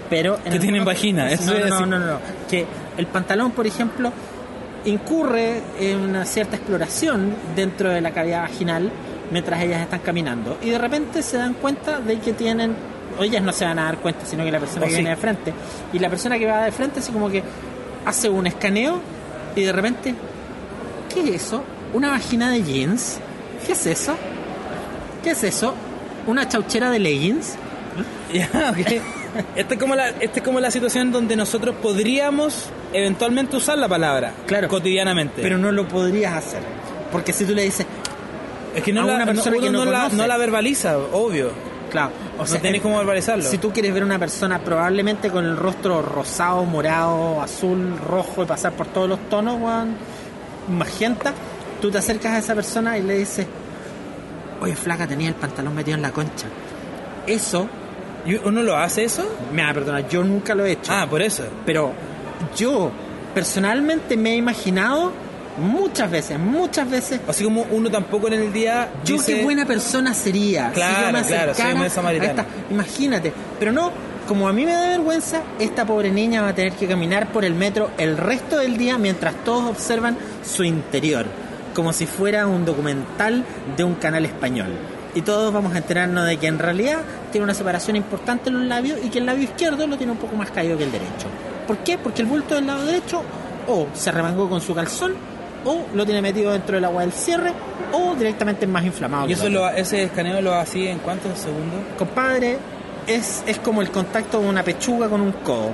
pero 0.08 0.38
en 0.44 0.52
Que 0.52 0.58
tienen 0.58 0.84
vagina, 0.84 1.30
eso 1.30 1.52
No, 1.52 1.64
a 1.64 1.68
no, 1.68 1.86
no, 1.86 1.98
no, 1.98 2.06
no. 2.06 2.18
Que 2.48 2.66
el 2.96 3.06
pantalón, 3.06 3.50
por 3.52 3.66
ejemplo, 3.66 4.12
incurre 4.84 5.60
en 5.80 6.00
una 6.00 6.24
cierta 6.24 6.56
exploración 6.56 7.34
dentro 7.56 7.90
de 7.90 8.00
la 8.00 8.10
cavidad 8.10 8.42
vaginal 8.42 8.90
mientras 9.30 9.62
ellas 9.62 9.80
están 9.80 10.00
caminando 10.00 10.58
y 10.62 10.70
de 10.70 10.78
repente 10.78 11.22
se 11.22 11.38
dan 11.38 11.54
cuenta 11.54 12.00
de 12.00 12.18
que 12.18 12.34
tienen 12.34 12.74
o 13.18 13.24
ellas 13.24 13.42
no 13.42 13.52
se 13.52 13.64
van 13.64 13.78
a 13.78 13.84
dar 13.84 13.98
cuenta 13.98 14.26
sino 14.26 14.44
que 14.44 14.50
la 14.52 14.60
persona 14.60 14.82
O 14.82 14.84
que 14.84 14.90
sí. 14.90 14.96
viene 14.96 15.10
de 15.10 15.16
frente 15.16 15.54
y 15.92 15.98
la 15.98 16.10
persona 16.10 16.38
que 16.38 16.44
va 16.46 16.64
de 16.64 16.72
frente 16.72 17.00
así 17.00 17.10
como 17.12 17.30
que 17.30 17.42
hace 18.04 18.28
un 18.28 18.46
escaneo 18.46 19.00
y 19.56 19.62
de 19.62 19.72
repente 19.72 20.14
¿qué 21.12 21.20
es 21.20 21.42
eso? 21.46 21.64
¿una 21.94 22.10
vagina 22.10 22.50
de 22.50 22.62
jeans? 22.62 23.18
¿qué 23.66 23.72
es 23.72 23.86
eso? 23.86 24.14
¿qué 25.22 25.30
es 25.30 25.42
eso? 25.44 25.74
¿una 26.26 26.46
chauchera 26.46 26.90
de 26.90 26.98
leggings? 26.98 27.54
Ya. 28.32 28.48
Esta 29.56 29.74
es, 29.74 29.80
como 29.80 29.94
la, 29.94 30.08
esta 30.10 30.38
es 30.38 30.42
como 30.42 30.60
la 30.60 30.70
situación 30.70 31.10
donde 31.12 31.36
nosotros 31.36 31.74
podríamos 31.82 32.66
eventualmente 32.92 33.56
usar 33.56 33.78
la 33.78 33.88
palabra. 33.88 34.32
Claro. 34.46 34.68
Cotidianamente. 34.68 35.42
pero 35.42 35.58
no 35.58 35.72
lo 35.72 35.86
podrías 35.88 36.34
hacer 36.34 36.60
porque 37.12 37.32
si 37.32 37.44
tú 37.44 37.54
le 37.54 37.62
dices 37.62 37.86
es 38.74 38.82
que 38.82 38.92
no, 38.92 39.02
a 39.02 39.06
la, 39.06 39.14
una 39.16 39.26
persona 39.26 39.56
no- 39.56 39.62
que 39.62 39.70
no 39.70 39.84
no, 39.84 39.90
la, 39.90 39.98
conoce. 39.98 40.16
no 40.16 40.26
la 40.26 40.36
verbaliza, 40.36 40.98
obvio. 40.98 41.50
claro 41.90 42.10
o 42.38 42.44
no 42.44 42.58
tenés 42.60 42.80
cómo 42.82 42.96
verbalizarlo. 42.98 43.44
Si 43.44 43.58
tú 43.58 43.72
quieres 43.72 43.94
ver 43.94 44.02
una 44.02 44.18
persona 44.18 44.58
probablemente 44.58 45.30
con 45.30 45.44
el 45.44 45.56
rostro 45.56 46.02
rosado, 46.02 46.64
morado, 46.64 47.40
azul, 47.40 47.96
rojo 48.08 48.42
y 48.42 48.46
pasar 48.46 48.72
por 48.72 48.88
todos 48.88 49.08
los 49.08 49.28
tonos, 49.28 49.60
weón, 49.60 49.94
magenta, 50.68 51.32
tú 51.80 51.90
te 51.92 51.98
acercas 51.98 52.32
a 52.32 52.38
esa 52.38 52.54
persona 52.56 52.98
y 52.98 53.02
le 53.02 53.18
dices, 53.18 53.46
oye 54.60 54.74
flaca, 54.74 55.06
tenía 55.06 55.28
el 55.28 55.34
pantalón 55.36 55.74
metido 55.74 55.94
en 55.96 56.02
la 56.02 56.10
concha. 56.10 56.46
Eso, 57.28 57.68
¿Y 57.68 57.83
¿Uno 58.44 58.62
lo 58.62 58.76
hace 58.76 59.04
eso? 59.04 59.24
me 59.52 59.62
va 59.62 59.70
a 59.70 59.74
perdonar, 59.74 60.08
yo 60.08 60.24
nunca 60.24 60.54
lo 60.54 60.64
he 60.64 60.72
hecho. 60.72 60.92
Ah, 60.94 61.06
por 61.08 61.20
eso. 61.22 61.44
Pero 61.66 61.92
yo 62.56 62.90
personalmente 63.34 64.16
me 64.16 64.32
he 64.32 64.36
imaginado 64.36 65.12
muchas 65.58 66.10
veces, 66.10 66.38
muchas 66.38 66.90
veces, 66.90 67.20
Así 67.28 67.44
como 67.44 67.64
uno 67.70 67.90
tampoco 67.90 68.26
en 68.28 68.34
el 68.34 68.52
día. 68.52 68.88
yo 69.04 69.14
dice- 69.16 69.36
qué 69.36 69.42
buena 69.44 69.64
persona 69.64 70.12
sería 70.14 70.70
Claro, 70.72 70.94
si 70.94 71.00
yo 71.02 71.12
me 71.12 71.22
claro, 71.24 71.54
soy 71.54 71.90
samaritano. 71.90 72.30
esta- 72.30 72.46
imagínate 72.70 73.32
pero 73.58 73.70
no 73.70 73.92
como 74.26 74.48
a 74.48 74.52
mí 74.52 74.64
me 74.64 74.72
da 74.72 74.88
vergüenza 74.88 75.42
esta 75.60 75.84
pobre 75.84 76.10
niña 76.10 76.42
va 76.42 76.48
a 76.48 76.54
tener 76.56 76.72
que 76.72 76.88
caminar 76.88 77.28
por 77.28 77.44
el 77.44 77.54
metro 77.54 77.90
el 77.98 78.16
resto 78.16 78.58
del 78.58 78.76
día 78.76 78.98
mientras 78.98 79.34
todos 79.44 79.64
observan 79.70 80.16
su 80.44 80.64
interior 80.64 81.26
como 81.72 81.92
si 81.92 82.06
fuera 82.06 82.46
un 82.48 82.64
documental 82.64 83.44
de 83.76 83.84
un 83.84 83.94
canal 83.94 84.24
español 84.24 84.70
y 85.14 85.22
todos 85.22 85.52
vamos 85.52 85.74
a 85.74 85.78
enterarnos 85.78 86.26
de 86.26 86.36
que 86.36 86.46
en 86.46 86.58
realidad 86.58 86.98
tiene 87.30 87.44
una 87.44 87.54
separación 87.54 87.96
importante 87.96 88.50
en 88.50 88.58
los 88.58 88.66
labios 88.66 88.98
y 89.02 89.08
que 89.10 89.18
el 89.18 89.26
labio 89.26 89.44
izquierdo 89.44 89.86
lo 89.86 89.96
tiene 89.96 90.12
un 90.12 90.18
poco 90.18 90.36
más 90.36 90.50
caído 90.50 90.76
que 90.76 90.84
el 90.84 90.92
derecho 90.92 91.28
¿por 91.66 91.78
qué? 91.78 91.98
porque 91.98 92.22
el 92.22 92.28
bulto 92.28 92.54
del 92.54 92.66
lado 92.66 92.84
derecho 92.84 93.22
o 93.66 93.86
se 93.94 94.10
remangó 94.10 94.48
con 94.48 94.60
su 94.60 94.74
calzón 94.74 95.14
o 95.64 95.86
lo 95.94 96.04
tiene 96.04 96.20
metido 96.20 96.52
dentro 96.52 96.74
del 96.74 96.84
agua 96.84 97.02
del 97.02 97.12
cierre 97.12 97.52
o 97.92 98.14
directamente 98.14 98.66
es 98.66 98.70
más 98.70 98.84
inflamado 98.84 99.28
Y 99.28 99.32
eso 99.32 99.48
lo, 99.48 99.68
ese 99.70 100.04
escaneo 100.04 100.40
lo 100.42 100.54
hacía 100.54 100.90
en 100.90 100.98
cuántos 100.98 101.38
segundos? 101.38 101.80
compadre 101.96 102.58
es, 103.06 103.42
es 103.46 103.58
como 103.58 103.82
el 103.82 103.90
contacto 103.90 104.40
de 104.40 104.48
una 104.48 104.62
pechuga 104.62 105.08
con 105.08 105.20
un 105.20 105.32
codo 105.32 105.70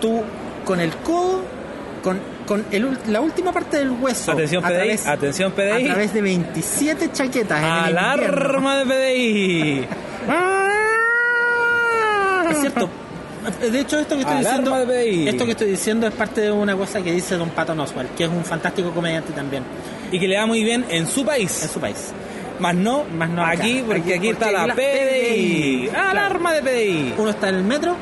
tú 0.00 0.20
con 0.64 0.80
el 0.80 0.94
codo 0.96 1.42
con, 2.02 2.18
con 2.50 2.66
el 2.72 2.98
la 3.06 3.20
última 3.20 3.52
parte 3.52 3.76
del 3.76 3.90
hueso 3.92 4.32
Atención 4.32 4.64
a 4.64 4.66
PDI, 4.68 4.74
través, 4.76 5.06
atención 5.06 5.52
a 5.52 5.54
PDI. 5.54 5.84
través 5.84 6.12
de 6.12 6.20
27 6.20 7.12
chaquetas 7.12 7.58
en. 7.62 7.64
¡Alarma 7.64 8.78
de 8.78 8.86
PDI! 8.86 9.86
Es 12.50 12.58
cierto. 12.60 12.88
De 13.70 13.80
hecho, 13.80 13.98
esto 14.00 14.16
que 14.16 14.22
estoy 14.22 14.36
Alarma 14.38 14.58
diciendo, 14.58 14.76
de 14.78 14.86
PDI. 14.86 15.28
esto 15.28 15.44
que 15.46 15.50
estoy 15.52 15.68
diciendo 15.70 16.06
es 16.08 16.12
parte 16.14 16.40
de 16.40 16.50
una 16.50 16.74
cosa 16.76 17.00
que 17.00 17.12
dice 17.12 17.36
Don 17.36 17.50
Patton 17.50 17.78
Oswalt, 17.80 18.14
que 18.16 18.24
es 18.24 18.30
un 18.30 18.44
fantástico 18.44 18.90
comediante 18.90 19.32
también 19.32 19.62
Y 20.10 20.18
que 20.18 20.26
le 20.28 20.36
va 20.36 20.44
muy 20.46 20.64
bien 20.64 20.84
en 20.90 21.06
su 21.06 21.20
en 21.20 21.26
país. 21.26 21.52
su 21.72 21.78
país. 21.80 22.12
Más 22.58 22.74
no, 22.74 23.04
Más 23.04 23.30
no 23.30 23.42
acá. 23.42 23.52
aquí, 23.52 23.82
porque 23.86 24.00
Aquí- 24.02 24.12
aquí, 24.14 24.28
está 24.30 24.46
porque 24.46 24.58
la 24.58 24.66
la 24.66 24.74
PDI. 24.74 25.88
PDI. 25.88 25.90
¡Alarma 25.96 26.52
de 26.52 26.62
PDI! 26.62 27.14
Uno 27.16 27.30
está 27.30 27.48
en 27.48 27.54
el 27.54 27.64
metro, 27.64 27.96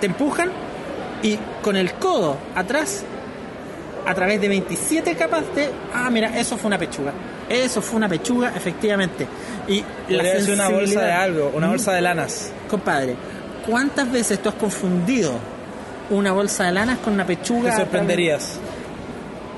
te 0.00 0.06
empujan 0.06 0.50
y 1.22 1.38
con 1.60 1.76
el 1.76 1.92
codo 1.94 2.38
atrás, 2.54 3.04
a 4.06 4.14
través 4.14 4.40
de 4.40 4.48
27 4.48 5.14
capas 5.14 5.44
de. 5.54 5.70
Ah, 5.94 6.10
mira, 6.10 6.38
eso 6.38 6.56
fue 6.56 6.68
una 6.68 6.78
pechuga. 6.78 7.12
Eso 7.48 7.82
fue 7.82 7.96
una 7.96 8.08
pechuga, 8.08 8.52
efectivamente. 8.54 9.26
Y 9.68 9.84
la 10.08 10.22
ser 10.40 10.54
una 10.54 10.68
bolsa 10.68 11.02
de 11.02 11.12
algo, 11.12 11.52
una 11.54 11.68
bolsa 11.68 11.92
de 11.92 12.00
lanas. 12.00 12.52
Compadre, 12.68 13.16
¿cuántas 13.66 14.10
veces 14.10 14.40
tú 14.40 14.48
has 14.48 14.54
confundido 14.54 15.32
una 16.10 16.32
bolsa 16.32 16.64
de 16.64 16.72
lanas 16.72 16.98
con 16.98 17.14
una 17.14 17.26
pechuga? 17.26 17.70
Te 17.70 17.76
sorprenderías. 17.76 18.58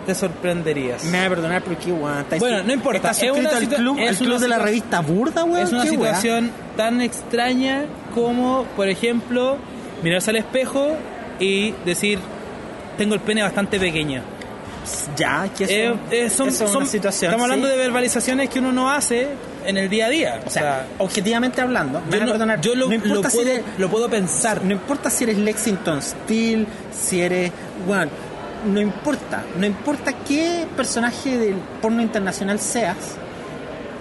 Te 0.07 0.15
sorprenderías. 0.15 1.05
Me 1.05 1.21
va 1.21 1.27
a 1.27 1.29
perdonar 1.31 1.63
porque, 1.63 1.91
weón, 1.91 2.19
está 2.19 2.37
Bueno, 2.37 2.63
no 2.63 2.73
importa, 2.75 3.11
Estás 3.11 3.23
es 3.23 3.29
suscrito 3.29 3.49
una 3.49 3.59
al 3.59 3.69
club, 3.69 3.99
es 3.99 4.09
al 4.11 4.17
club 4.27 4.39
de 4.39 4.49
la 4.49 4.59
revista 4.59 5.01
Burda, 5.01 5.45
weón. 5.45 5.67
Es 5.67 5.73
una 5.73 5.87
situación 5.87 6.51
tan 6.77 7.01
extraña 7.01 7.87
como, 8.15 8.65
por 8.77 8.89
ejemplo, 8.89 9.57
mirarse 10.03 10.31
al 10.31 10.37
espejo 10.37 10.89
y 11.41 11.73
decir, 11.87 12.19
tengo 12.99 13.15
el 13.15 13.21
pene 13.21 13.43
bastante 13.43 13.81
pequeño. 13.81 14.34
Ya, 15.17 15.49
que 15.57 15.65
eso, 15.65 15.73
Eh, 15.75 16.27
eh, 16.27 16.31
son, 16.31 16.53
son- 16.53 16.87
situación. 16.87 17.31
estamos 17.31 17.45
hablando 17.45 17.67
sí. 17.69 17.73
de 17.73 17.79
verbalizaciones 17.79 18.49
que 18.51 18.59
uno 18.59 18.73
no 18.73 18.91
hace 18.91 19.29
en 19.65 19.77
el 19.79 19.89
día 19.89 20.07
a 20.07 20.09
día. 20.11 20.41
O 20.47 20.51
sea, 20.51 20.87
objetivamente 20.99 21.61
hablando, 21.61 22.03
yo, 22.11 22.21
no- 22.21 22.33
perdonar, 22.33 22.61
yo 22.61 22.75
lo, 22.75 22.89
no 22.89 22.95
importa 22.95 23.15
lo 23.15 23.31
si 23.31 23.37
puedo, 23.37 23.51
eres- 23.51 23.65
lo 23.79 23.89
puedo 23.89 24.09
pensar. 24.11 24.65
No 24.65 24.73
importa 24.73 25.11
si 25.11 25.25
eres 25.25 25.39
Lexington 25.39 26.03
Steel, 26.03 26.67
si 26.93 27.21
eres. 27.21 27.51
Bueno, 27.87 28.11
no 28.67 28.81
importa. 28.81 29.43
No 29.59 29.67
importa 29.67 30.13
qué 30.27 30.67
personaje 30.77 31.37
del 31.39 31.55
porno 31.81 32.03
internacional 32.03 32.59
seas, 32.61 32.97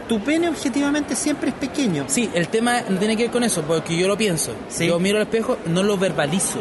tu 0.07 0.19
pene 0.19 0.49
objetivamente 0.49 1.15
siempre 1.15 1.49
es 1.49 1.55
pequeño. 1.55 2.05
Sí, 2.07 2.29
el 2.33 2.49
tema 2.49 2.81
no 2.89 2.97
tiene 2.99 3.15
que 3.15 3.23
ver 3.23 3.31
con 3.31 3.43
eso, 3.43 3.61
porque 3.61 3.97
yo 3.97 4.07
lo 4.07 4.17
pienso. 4.17 4.53
Sí. 4.67 4.87
Yo 4.87 4.99
miro 4.99 5.17
al 5.17 5.23
espejo, 5.23 5.57
no 5.67 5.81
lo 5.81 5.97
verbalizo. 5.97 6.59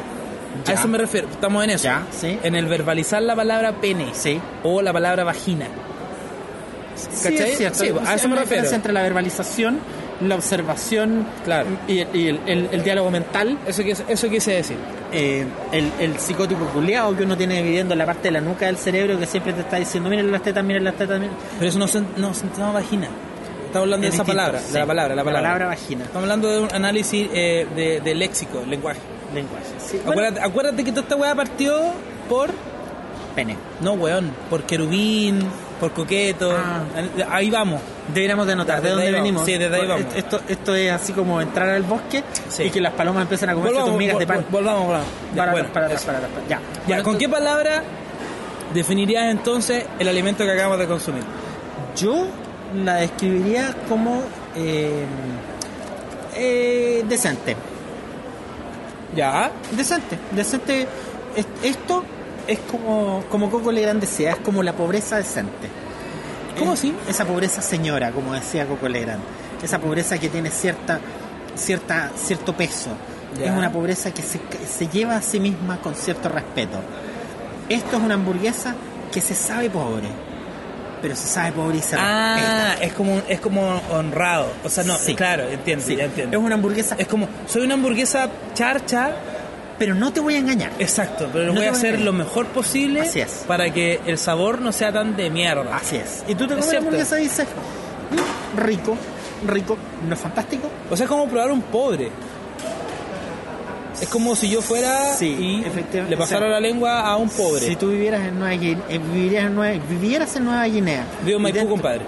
Ya. 0.65 0.73
A 0.73 0.75
eso 0.75 0.89
me 0.89 0.99
refiero, 0.99 1.29
estamos 1.31 1.65
en 1.65 1.71
eso. 1.71 1.85
Ya, 1.85 2.03
sí. 2.11 2.39
En 2.43 2.55
el 2.55 2.67
verbalizar 2.67 3.23
la 3.23 3.35
palabra 3.37 3.73
pene 3.81 4.09
Sí. 4.13 4.41
o 4.63 4.83
la 4.83 4.93
palabra 4.93 5.25
vagina. 5.25 5.67
Sí, 6.95 7.09
¿Cachai? 7.31 7.51
es 7.53 7.59
cierto. 7.59 7.79
Sí, 7.79 7.91
a 8.07 8.15
eso 8.15 8.29
me 8.29 8.35
la 8.37 8.43
refiero. 8.43 8.69
entre 8.71 8.93
la 8.93 9.03
verbalización, 9.03 9.79
la 10.21 10.35
observación 10.37 11.27
Claro. 11.45 11.67
y, 11.89 12.01
el, 12.01 12.09
y 12.15 12.29
el- 12.29 12.41
el- 12.47 12.69
el 12.71 12.85
diálogo 12.85 13.11
mental, 13.11 13.59
Eso, 13.67 13.83
eso 13.83 14.29
quise 14.29 14.53
decir. 14.53 14.77
eh, 15.11 15.45
el, 15.73 16.19
psicótico 16.19 16.65
culiado 16.67 17.17
que 17.17 17.25
uno 17.25 17.37
tiene 17.37 17.63
viviendo 17.63 17.95
en 17.95 17.99
la 17.99 18.07
parte 18.07 18.29
de 18.29 18.33
la 18.33 18.41
nuca 18.41 18.67
del 18.67 18.77
cerebro 18.77 19.19
que 19.19 19.27
siempre 19.27 19.53
te 19.53 19.61
está 19.63 19.77
diciendo, 19.77 20.09
miren 20.11 20.31
las 20.31 20.43
tetas, 20.43 20.63
miren 20.65 20.85
las 20.85 20.95
tetas, 20.95 21.19
miren. 21.19 21.35
Pero 21.59 21.69
eso 21.71 21.79
no 21.79 21.89
se, 21.89 22.03
no 22.17 22.33
se 22.35 22.47
llama 22.57 22.73
vagina. 22.73 23.09
Estamos 23.67 23.87
hablando 23.87 24.07
Es 24.07 24.13
de 24.13 24.17
esa 24.17 24.23
distinto, 24.23 24.27
palabra, 24.39 24.61
sí. 24.61 24.73
de 24.75 24.79
la 24.79 24.87
palabra, 24.87 25.15
la 25.15 25.25
palabra. 25.25 25.67
vagina, 25.67 26.05
Estamos 26.05 26.23
hablando 26.25 26.49
de 26.53 26.61
un 26.61 26.75
análisis 26.75 27.29
eh, 27.33 27.67
de, 27.75 28.01
de 28.01 28.15
léxico, 28.15 28.63
lenguaje. 28.69 29.01
Lenguaje. 29.35 29.65
Sí, 29.79 30.01
bueno, 30.05 30.39
Acuérdate, 30.43 30.85
que 30.85 30.91
toda 30.91 31.03
esta 31.03 31.17
weá 31.17 31.35
partió 31.35 31.81
por. 32.29 32.51
pene. 33.35 33.57
No, 33.81 33.93
weón. 33.95 34.31
Por 34.51 34.63
querubín, 34.65 35.41
por 35.81 35.93
coqueto. 35.93 36.53
Ah. 36.57 36.83
Ahí 37.31 37.51
vamos. 37.51 37.81
Deberíamos 38.13 38.47
de 38.47 38.53
anotar 38.55 38.83
de 38.83 38.91
dónde 38.91 39.11
venimos. 39.13 39.45
Sí, 39.45 39.57
desde 39.57 39.75
ahí 39.77 39.87
vamos. 39.87 40.07
Esto, 40.15 40.41
esto 40.49 40.75
es 40.75 40.91
así 40.93 41.13
como 41.13 41.41
entrar 41.41 41.69
al 41.71 41.83
bosque 41.85 42.23
Sí. 42.49 42.65
y 42.65 42.71
que 42.71 42.81
las 42.81 42.93
palomas 42.95 43.23
empiezan 43.23 43.51
a 43.51 43.55
Volvamos, 43.55 43.89
tus 43.91 43.99
migas 43.99 44.19
de 44.19 44.27
pan. 44.27 44.39
vol- 44.41 44.51
volvamos, 44.51 44.85
volvamos. 44.87 45.07
Para, 45.37 45.53
bueno, 45.53 45.69
para, 45.73 45.89
para. 45.89 46.21
Ya. 46.49 46.59
Ya, 46.59 46.61
Bueno, 46.87 47.03
¿Con 47.05 47.19
qué 47.19 47.29
palabra 47.29 47.83
definirías 48.75 49.31
entonces 49.31 49.85
el 49.99 50.09
alimento 50.09 50.45
que 50.45 50.51
acabamos 50.51 50.79
de 50.79 50.87
consumir? 50.87 51.23
Yo 51.97 52.27
la 52.85 52.97
describiría 52.97 53.75
como 53.89 54.23
eh, 54.57 55.05
eh, 56.37 57.05
decente. 57.09 57.57
Ya. 59.15 59.51
Decente. 59.77 60.19
Decente. 60.33 60.87
Es- 61.37 61.47
Esto 61.63 62.05
es 62.47 62.59
como, 62.61 63.23
como 63.31 63.51
Coco 63.51 63.71
Legrand 63.73 64.01
decía, 64.01 64.33
es 64.33 64.37
como 64.39 64.63
la 64.63 64.73
pobreza 64.75 65.17
decente. 65.17 65.69
¿Cómo 66.59 66.73
Es- 66.75 66.81
así? 66.81 66.95
Esa 67.09 67.25
pobreza 67.25 67.63
señora, 67.63 68.11
como 68.13 68.35
decía 68.35 68.67
Coco 68.67 68.89
Legrand. 68.89 69.23
Esa 69.63 69.79
pobreza 69.79 70.19
que 70.19 70.29
tiene 70.29 70.51
cierta, 70.51 70.99
cierta, 71.55 72.11
cierto 72.17 72.55
peso. 72.57 72.91
Ya. 73.39 73.47
Es 73.47 73.51
una 73.53 73.73
pobreza 73.73 74.13
que 74.13 74.23
se, 74.23 74.41
que 74.41 74.59
se 74.67 74.89
lleva 74.89 75.17
a 75.17 75.23
sí 75.23 75.41
misma 75.41 75.79
con 75.79 75.95
cierto 75.95 76.29
respeto. 76.29 76.79
Esto 77.69 77.97
es 77.97 78.03
una 78.03 78.15
hamburguesa 78.15 78.75
que 79.11 79.21
se 79.21 79.35
sabe 79.35 79.71
pobre, 79.71 80.09
pero 81.03 81.17
se 81.17 81.27
sabe 81.27 81.53
pobre 81.53 81.79
y 81.79 81.83
se 81.83 81.97
Ah, 81.99 82.77
es 82.81 82.93
como, 82.93 83.21
es 83.29 83.41
como 83.41 83.83
honrado. 83.91 84.47
O 84.65 84.69
sea, 84.69 84.85
no, 84.85 84.97
Sí. 84.97 85.15
claro, 85.15 85.43
entiendo, 85.49 85.85
respeta. 85.85 85.99
ya 85.99 86.05
Sí, 86.05 86.11
entiendo. 86.11 86.39
Es 86.39 86.43
una 86.45 86.55
hamburguesa, 86.55 86.95
Es 86.99 87.09
como, 87.09 87.29
soy 87.47 87.63
una 87.63 87.75
hamburguesa 87.75 88.29
charcha, 88.55 89.11
pero 89.79 89.95
no 89.95 90.13
te 90.13 90.21
voy 90.21 90.35
a 90.35 90.39
engañar. 90.39 90.71
exacto, 90.79 91.29
pero 91.33 91.47
No 91.47 91.53
voy 91.55 91.63
te 91.63 91.67
a 91.67 91.71
voy 91.71 91.77
a 91.77 91.79
hacer 91.79 91.95
engañar. 91.95 92.07
lo 92.07 92.13
mejor 92.13 92.47
posible 92.49 93.01
Así 93.01 93.21
es. 93.21 93.45
para 93.49 93.73
que 93.73 94.01
el 94.07 94.17
sabor 94.17 94.61
no 94.61 94.71
sea 94.73 94.93
tan 94.93 95.17
de 95.17 95.29
mierda. 95.31 95.77
Así 95.77 95.97
es. 95.97 96.23
Y 96.29 96.35
tú 96.37 96.47
te 96.47 96.55
Es 96.55 96.61
comes 96.61 96.65
la 96.67 96.71
cierto. 96.71 96.87
hamburguesa 96.87 97.21
y 97.21 97.25
dices, 97.25 97.47
"Mm, 98.13 98.59
rico, 98.61 98.97
rico, 99.47 99.77
no 100.09 100.15
es 100.15 100.21
fantástico. 100.21 100.71
O 100.91 100.97
sea, 100.97 101.05
es 101.05 101.11
como 101.11 101.27
probar 101.29 101.51
un 101.51 101.63
pobre. 101.63 102.11
Es 104.03 104.09
como 104.09 104.35
si 104.37 104.51
yo 104.51 104.61
fuera 104.61 105.15
Sí, 105.15 105.29
y 105.29 105.65
efectivamente. 105.65 106.11
le 106.11 106.17
pasara 106.17 106.47
O 106.47 106.49
sea, 106.49 106.51
la 106.51 106.61
lengua 106.61 107.01
a 107.01 107.17
un 107.17 107.29
pobre. 107.31 107.61
Si 107.69 107.77
tú 107.77 107.91
vivieras 107.91 108.27
en 108.27 108.39
Nueva 108.39 108.53
Guinea, 108.55 108.85
eh, 108.89 108.99
vivirías 108.99 109.47
en 109.47 109.55
Nueva, 109.55 109.85
vivieras 109.89 110.37
en 110.37 110.45
Nueva 110.45 110.65
Guinea. 110.65 111.05
Vivo 111.25 111.37
en 111.37 111.43
Maipú, 111.43 111.59
dentro- 111.59 111.75
compadre. 111.77 112.01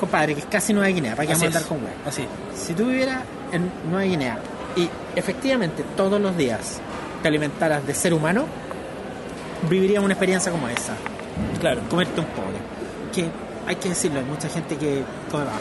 Compadre, 0.00 0.34
que 0.34 0.40
es 0.40 0.46
casi 0.46 0.72
Nueva 0.74 0.88
Guinea, 0.88 1.14
para 1.14 1.26
que 1.26 1.32
vamos 1.34 1.44
a 1.44 1.46
andar 1.46 1.62
con 1.64 1.78
hueá. 1.84 1.92
Así. 2.04 2.24
Si 2.54 2.74
tú 2.74 2.86
vivieras 2.86 3.22
en 3.52 3.70
Nueva 3.88 4.02
Guinea 4.04 4.38
y 4.76 4.88
efectivamente 5.14 5.84
todos 5.96 6.20
los 6.20 6.36
días 6.36 6.80
te 7.22 7.28
alimentaras 7.28 7.86
de 7.86 7.94
ser 7.94 8.12
humano, 8.12 8.44
vivirías 9.70 10.02
una 10.02 10.14
experiencia 10.14 10.50
como 10.52 10.68
esa. 10.68 10.94
Claro. 11.60 11.80
Comerte 11.88 12.20
un 12.20 12.26
pobre. 12.26 12.58
Que 13.14 13.26
hay 13.68 13.76
que 13.76 13.90
decirlo, 13.90 14.18
hay 14.18 14.24
mucha 14.26 14.48
gente 14.48 14.76
que 14.76 15.02
come 15.30 15.44
bajo. 15.44 15.60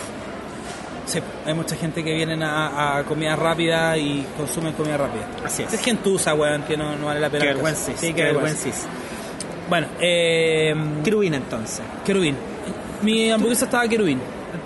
Sí, 1.06 1.20
hay 1.46 1.54
mucha 1.54 1.76
gente 1.76 2.04
que 2.04 2.14
vienen 2.14 2.42
a, 2.44 2.98
a 2.98 3.04
comida 3.04 3.36
rápida 3.36 3.98
y 3.98 4.26
consumen 4.38 4.74
comida 4.74 4.98
rápida. 4.98 5.28
Así 5.46 5.64
es. 5.64 5.74
Es 5.74 5.82
gentuza, 5.82 6.34
weón, 6.34 6.64
que 6.64 6.76
no, 6.76 6.96
no 6.96 7.06
vale 7.08 7.20
la 7.20 7.30
pena. 7.30 7.44
Qué 7.46 7.54
vergüenza. 7.54 7.92
Sí, 7.96 8.14
qué 8.14 8.24
vergüenza. 8.24 8.70
Bueno, 9.70 9.88
eh, 10.00 10.74
Querubín 11.04 11.34
entonces. 11.36 11.82
querubín. 12.06 12.36
Mi 13.02 13.32
hamburguesa 13.32 13.66
estaba 13.66 13.88
querubín. 13.88 14.20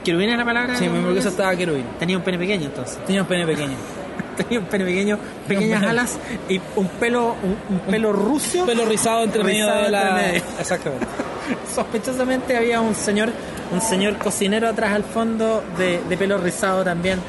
¿Querubín 0.04 0.30
es 0.30 0.38
la 0.38 0.46
palabra? 0.46 0.76
Sí, 0.78 0.88
mi 0.88 0.98
hamburguesa 0.98 1.30
estaba 1.30 1.56
querubín. 1.56 1.86
Tenía 1.98 2.18
un 2.18 2.24
pene 2.24 2.38
pequeño 2.38 2.66
entonces. 2.66 2.98
Tenía 3.06 3.22
un 3.22 3.28
pene 3.28 3.46
pequeño. 3.46 3.76
Tenía 4.38 4.60
un 4.60 4.66
pene 4.66 4.86
pequeño, 4.86 5.18
pequeñas 5.48 5.80
pene. 5.82 5.92
alas 5.92 6.18
y 6.48 6.62
un 6.78 6.88
pelo, 6.88 7.36
un, 7.44 7.76
un 7.76 7.80
pelo 7.82 8.14
rucio. 8.14 8.66
Pelo 8.66 8.86
rizado 8.86 9.24
entre 9.24 9.44
medio 9.44 9.66
de 9.68 9.90
la. 9.90 10.10
entre 10.10 10.28
medio. 10.28 10.44
Exactamente. 10.60 11.06
Sospechosamente 11.76 12.56
había 12.58 12.82
un 12.82 12.96
señor, 12.96 13.30
un 13.72 13.82
señor 13.82 14.18
cocinero 14.18 14.68
atrás 14.68 14.94
al 14.94 15.04
fondo 15.04 15.64
de, 15.78 16.00
de 16.08 16.18
pelo 16.18 16.38
rizado 16.38 16.84
también, 16.84 17.20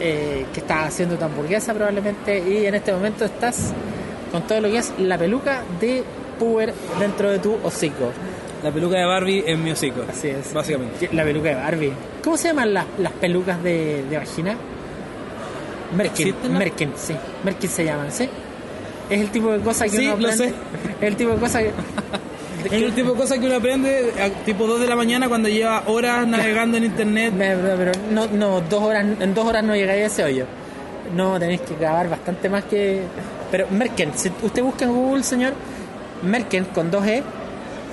eh, 0.00 0.46
que 0.52 0.60
estaba 0.60 0.84
haciendo 0.84 1.16
tu 1.16 1.24
hamburguesa 1.24 1.74
probablemente, 1.74 2.38
y 2.38 2.66
en 2.66 2.74
este 2.74 2.92
momento 2.92 3.24
estás 3.24 3.72
con 4.32 4.42
todo 4.46 4.60
lo 4.60 4.70
que 4.70 4.78
es 4.78 4.92
la 4.98 5.16
peluca 5.18 5.62
de 5.80 6.04
puber 6.38 6.72
dentro 7.00 7.30
de 7.30 7.38
tu 7.38 7.56
hocico. 7.64 8.10
La 8.62 8.70
peluca 8.72 8.98
de 8.98 9.04
Barbie 9.04 9.44
en 9.46 9.62
mi 9.62 9.70
hocico. 9.70 10.02
Así 10.08 10.28
es. 10.28 10.52
Básicamente. 10.52 11.08
La 11.12 11.22
peluca 11.24 11.48
de 11.50 11.54
Barbie. 11.54 11.92
¿Cómo 12.24 12.36
se 12.36 12.48
llaman 12.48 12.74
las, 12.74 12.84
las 12.98 13.12
pelucas 13.12 13.62
de, 13.62 14.04
de 14.10 14.16
vagina? 14.18 14.56
Merkin. 15.96 16.26
¿Existen 16.28 16.50
las- 16.52 16.58
Merkin, 16.58 16.92
sí. 16.96 17.14
Merkin 17.44 17.70
se 17.70 17.84
llaman, 17.84 18.10
¿sí? 18.12 18.28
Es 19.08 19.20
el 19.20 19.30
tipo 19.30 19.52
de 19.52 19.60
cosa 19.60 19.84
que 19.84 19.90
Sí, 19.90 20.06
uno 20.08 20.16
lo 20.16 20.28
aprende- 20.28 20.36
sé. 20.36 20.54
Es 21.00 21.06
el 21.08 21.16
tipo 21.16 21.30
de 21.30 21.36
cosa 21.38 21.60
que... 21.60 21.70
Es 22.64 22.72
el 22.72 22.92
tipo 22.94 23.12
de 23.12 23.16
cosas 23.16 23.38
que 23.38 23.46
uno 23.46 23.56
aprende 23.56 24.12
tipo 24.44 24.66
2 24.66 24.80
de 24.80 24.86
la 24.86 24.96
mañana 24.96 25.28
cuando 25.28 25.48
lleva 25.48 25.84
horas 25.86 26.26
navegando 26.26 26.76
en 26.76 26.84
internet. 26.84 27.32
Pero, 27.38 27.92
no, 28.10 28.26
no, 28.26 28.60
dos 28.62 28.82
horas, 28.82 29.06
en 29.20 29.34
dos 29.34 29.46
horas 29.46 29.62
no 29.64 29.74
llegáis 29.74 30.02
a 30.02 30.06
ese 30.06 30.24
hoyo. 30.24 30.46
No, 31.14 31.38
tenéis 31.38 31.60
que 31.62 31.74
grabar 31.76 32.08
bastante 32.10 32.48
más 32.48 32.64
que... 32.64 33.02
Pero 33.50 33.66
Merken, 33.70 34.12
si 34.16 34.30
usted 34.42 34.62
busca 34.62 34.84
en 34.84 34.92
Google, 34.92 35.22
señor, 35.22 35.52
Merken 36.22 36.64
con 36.66 36.90
dos 36.90 37.06
E, 37.06 37.22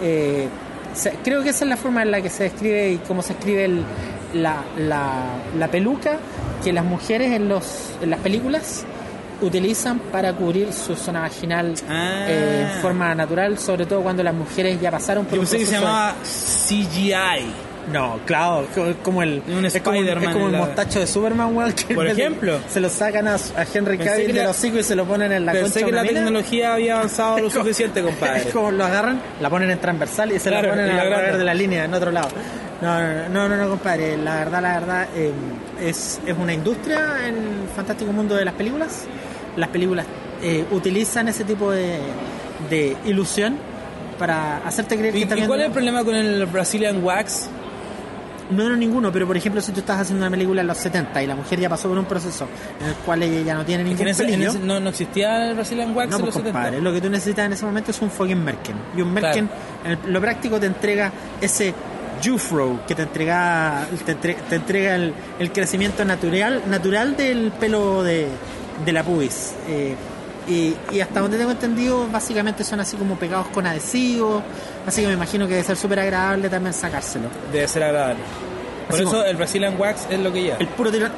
eh, 0.02 0.48
se- 0.94 1.14
creo 1.24 1.42
que 1.44 1.50
esa 1.50 1.64
es 1.64 1.70
la 1.70 1.78
forma 1.78 2.02
en 2.02 2.12
la 2.12 2.22
que 2.22 2.30
se 2.30 2.44
describe 2.44 2.92
y 2.92 2.98
cómo 3.08 3.22
se 3.22 3.34
escribe 3.34 3.70
la, 4.34 4.64
la, 4.78 5.12
la 5.58 5.68
peluca 5.70 6.18
que 6.64 6.74
las 6.74 6.84
mujeres 6.84 7.32
en, 7.32 7.48
los, 7.48 7.92
en 8.02 8.10
las 8.10 8.20
películas 8.20 8.84
utilizan 9.42 10.00
para 10.00 10.34
cubrir 10.34 10.72
su 10.74 10.96
zona 10.96 11.22
vaginal 11.22 11.74
Ah. 11.90 12.26
eh, 12.28 12.68
en 12.76 12.82
forma 12.82 13.14
natural, 13.16 13.58
sobre 13.58 13.86
todo 13.86 14.02
cuando 14.02 14.24
las 14.24 14.34
mujeres 14.34 14.80
ya 14.82 14.92
pasaron 14.92 15.26
por 15.26 15.36
Yo 15.36 15.42
un 15.42 15.48
pensé 15.48 15.58
que 15.60 15.66
se 15.66 15.72
de- 15.76 15.78
llamaba 15.82 16.16
CGI. 16.24 17.14
no, 17.92 18.20
claro, 18.26 18.68
co- 18.74 18.94
como 19.04 19.22
el, 19.22 19.44
Un 19.48 19.66
es 19.66 19.80
como, 19.82 19.96
es 19.96 20.30
como 20.30 20.46
el 20.48 20.52
la- 20.54 20.58
mostacho 20.60 21.00
de 21.00 21.08
Superman, 21.08 21.56
weón, 21.56 21.74
que 21.74 21.94
Por 21.94 22.06
de- 22.06 22.12
ejemplo. 22.14 22.60
se 22.68 22.80
lo 22.80 22.90
sacan 22.90 23.28
a, 23.28 23.36
a 23.36 23.66
Henry 23.74 23.98
Cavill 23.98 24.28
del 24.34 24.38
la- 24.44 24.50
hocico 24.50 24.78
y 24.80 24.84
se 24.84 24.96
lo 24.96 25.06
ponen 25.06 25.32
en 25.32 25.46
la 25.46 25.52
Pensé 25.52 25.64
concha 25.66 25.80
que 25.80 25.86
de 25.86 25.92
la 25.92 26.02
mina. 26.04 26.14
tecnología 26.14 26.74
había 26.74 26.96
avanzado 26.96 27.40
lo 27.40 27.50
suficiente, 27.52 28.02
compadre. 28.04 28.40
Es 28.48 28.54
como 28.54 28.72
lo 28.72 28.86
agarran, 28.86 29.22
la 29.42 29.50
ponen 29.50 29.70
en 29.70 29.80
transversal 29.80 30.32
y 30.32 30.40
se 30.40 30.50
Claro, 30.50 30.70
la 30.70 30.74
ponen 30.76 30.90
a 30.92 31.04
la 31.06 31.38
de 31.38 31.44
la 31.44 31.54
línea, 31.54 31.86
en 31.86 31.94
otro 31.94 32.12
lado. 32.12 32.30
No, 32.82 33.00
no, 33.02 33.30
no, 33.30 33.50
no, 33.50 33.56
no, 33.58 33.70
compadre. 33.70 34.18
La 34.18 34.36
verdad, 34.36 34.62
la 34.62 34.80
verdad, 34.80 35.08
eh, 35.16 35.32
es, 35.82 36.20
es 36.26 36.38
una 36.38 36.54
industria 36.54 37.26
en 37.28 37.36
el 37.36 37.70
fantástico 37.74 38.12
mundo 38.12 38.36
de 38.36 38.44
las 38.46 38.54
películas. 38.54 39.06
Las 39.58 39.70
películas 39.70 40.06
eh, 40.42 40.66
utilizan 40.72 41.28
ese 41.28 41.44
tipo 41.44 41.72
de, 41.72 42.00
de 42.70 42.96
ilusión 43.06 43.58
para 44.20 44.58
hacerte 44.66 44.98
creer 44.98 45.16
¿Y, 45.16 45.20
que 45.20 45.24
estás 45.24 45.40
y 45.40 45.48
cuál 45.48 45.60
es 45.62 45.66
el 45.68 45.72
problema 45.72 46.04
con 46.04 46.16
el 46.16 46.46
Brazilian 46.46 47.04
Wax? 47.04 47.50
No, 48.52 48.70
no, 48.70 48.76
ninguno, 48.76 49.12
pero 49.12 49.26
por 49.26 49.36
ejemplo, 49.36 49.60
si 49.60 49.72
tú 49.72 49.80
estás 49.80 50.02
haciendo 50.02 50.24
una 50.24 50.30
película 50.30 50.62
en 50.62 50.68
los 50.68 50.78
70 50.78 51.24
y 51.24 51.26
la 51.26 51.36
mujer 51.36 51.60
ya 51.60 51.68
pasó 51.68 51.90
por 51.90 51.98
un 51.98 52.06
proceso 52.06 52.48
en 52.80 52.90
el 52.90 52.94
cual 52.98 53.24
ella 53.24 53.42
ya 53.42 53.56
no 53.56 53.66
tiene 53.66 53.84
ningún 53.84 54.02
en 54.04 54.08
ese- 54.10 54.32
en 54.32 54.42
ese- 54.44 54.60
no, 54.60 54.80
no 54.80 54.90
existía 54.92 55.50
el 55.50 55.56
Brazilian 55.56 55.96
Wax 55.96 56.12
no, 56.12 56.18
en 56.18 56.22
pues 56.22 56.36
los 56.36 56.44
70. 56.44 56.52
compadre, 56.60 56.80
lo 56.82 56.94
que 56.94 57.02
tú 57.02 57.10
necesitas 57.10 57.48
en 57.48 57.54
ese 57.54 57.66
momento 57.66 57.90
es 57.90 58.00
un 58.04 58.12
fucking 58.12 58.44
Merken. 58.44 58.76
Y 58.96 59.02
un 59.02 59.12
Merken, 59.12 59.50
en 59.84 59.92
el- 59.94 60.14
lo 60.14 60.22
práctico 60.22 60.60
te 60.60 60.68
entrega 60.68 61.12
ese 61.42 61.74
Jufro 62.24 62.80
que 62.88 62.94
te 62.96 63.02
entrega 63.02 63.88
te, 64.06 64.12
entre- 64.12 64.36
te 64.36 64.56
entrega 64.56 64.96
el, 64.96 65.12
el 65.40 65.52
crecimiento 65.52 66.06
natural 66.06 66.62
natural 66.68 67.18
del 67.18 67.52
pelo 67.60 68.04
de, 68.04 68.28
de 68.84 68.92
la 68.92 69.04
pubis. 69.04 69.54
Eh, 69.68 69.96
y, 70.48 70.76
y 70.92 71.00
hasta 71.02 71.22
donde 71.22 71.38
tengo 71.38 71.52
entendido, 71.52 72.08
básicamente 72.12 72.64
son 72.64 72.80
así 72.80 72.96
como 72.98 73.16
pegados 73.18 73.48
con 73.48 73.66
adhesivos. 73.66 74.44
Así 74.86 75.02
que 75.02 75.08
me 75.08 75.14
imagino 75.14 75.48
que 75.48 75.54
debe 75.54 75.66
ser 75.66 75.78
súper 75.78 76.00
agradable 76.00 76.50
también 76.50 76.74
sacárselo. 76.74 77.30
Debe 77.52 77.68
ser 77.68 77.84
agradable. 77.84 78.20
Por 78.88 78.96
Así 78.96 79.04
eso 79.04 79.12
como- 79.12 79.24
el 79.24 79.36
Brazilian 79.38 79.80
Wax 79.80 80.08
es 80.10 80.20
lo 80.20 80.32
que 80.32 80.42
lleva. 80.44 80.58
El 80.58 80.68
puro 80.68 80.92
tirón. 80.92 81.12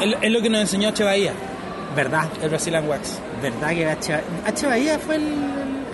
Es, 0.00 0.14
es 0.22 0.30
lo 0.30 0.40
que 0.40 0.48
nos 0.48 0.60
enseñó 0.62 0.88
H. 0.88 1.04
Bahía, 1.04 1.32
¿Verdad? 1.94 2.24
el 2.42 2.48
Brazilian 2.48 2.88
Wax. 2.88 3.18
¿Verdad 3.42 3.68
que 3.70 3.86
H. 3.86 4.20
H. 4.46 4.66
Bahía 4.66 4.98
fue 4.98 5.16
el, 5.16 5.22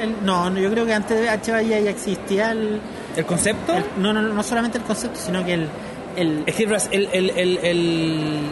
el- 0.01 0.25
No, 0.25 0.57
yo 0.57 0.71
creo 0.71 0.87
que 0.87 0.95
antes 0.95 1.19
de 1.21 1.29
H. 1.29 1.51
Bahía 1.51 1.81
ya 1.81 1.91
existía 1.91 2.53
el. 2.53 2.81
¿El 3.17 3.27
concepto? 3.27 3.75
el- 3.75 3.85
no, 4.01 4.13
no, 4.13 4.23
no 4.23 4.43
solamente 4.45 4.79
el 4.79 4.85
concepto, 4.85 5.19
sino 5.19 5.45
que 5.45 5.55
el, 5.55 5.69
el, 6.15 6.45
Es 6.47 6.55
que 6.55 6.63
el, 6.63 6.69
Bras- 6.71 6.89
el, 6.93 7.09
el, 7.13 7.31
el, 7.31 7.59
el- 7.65 8.43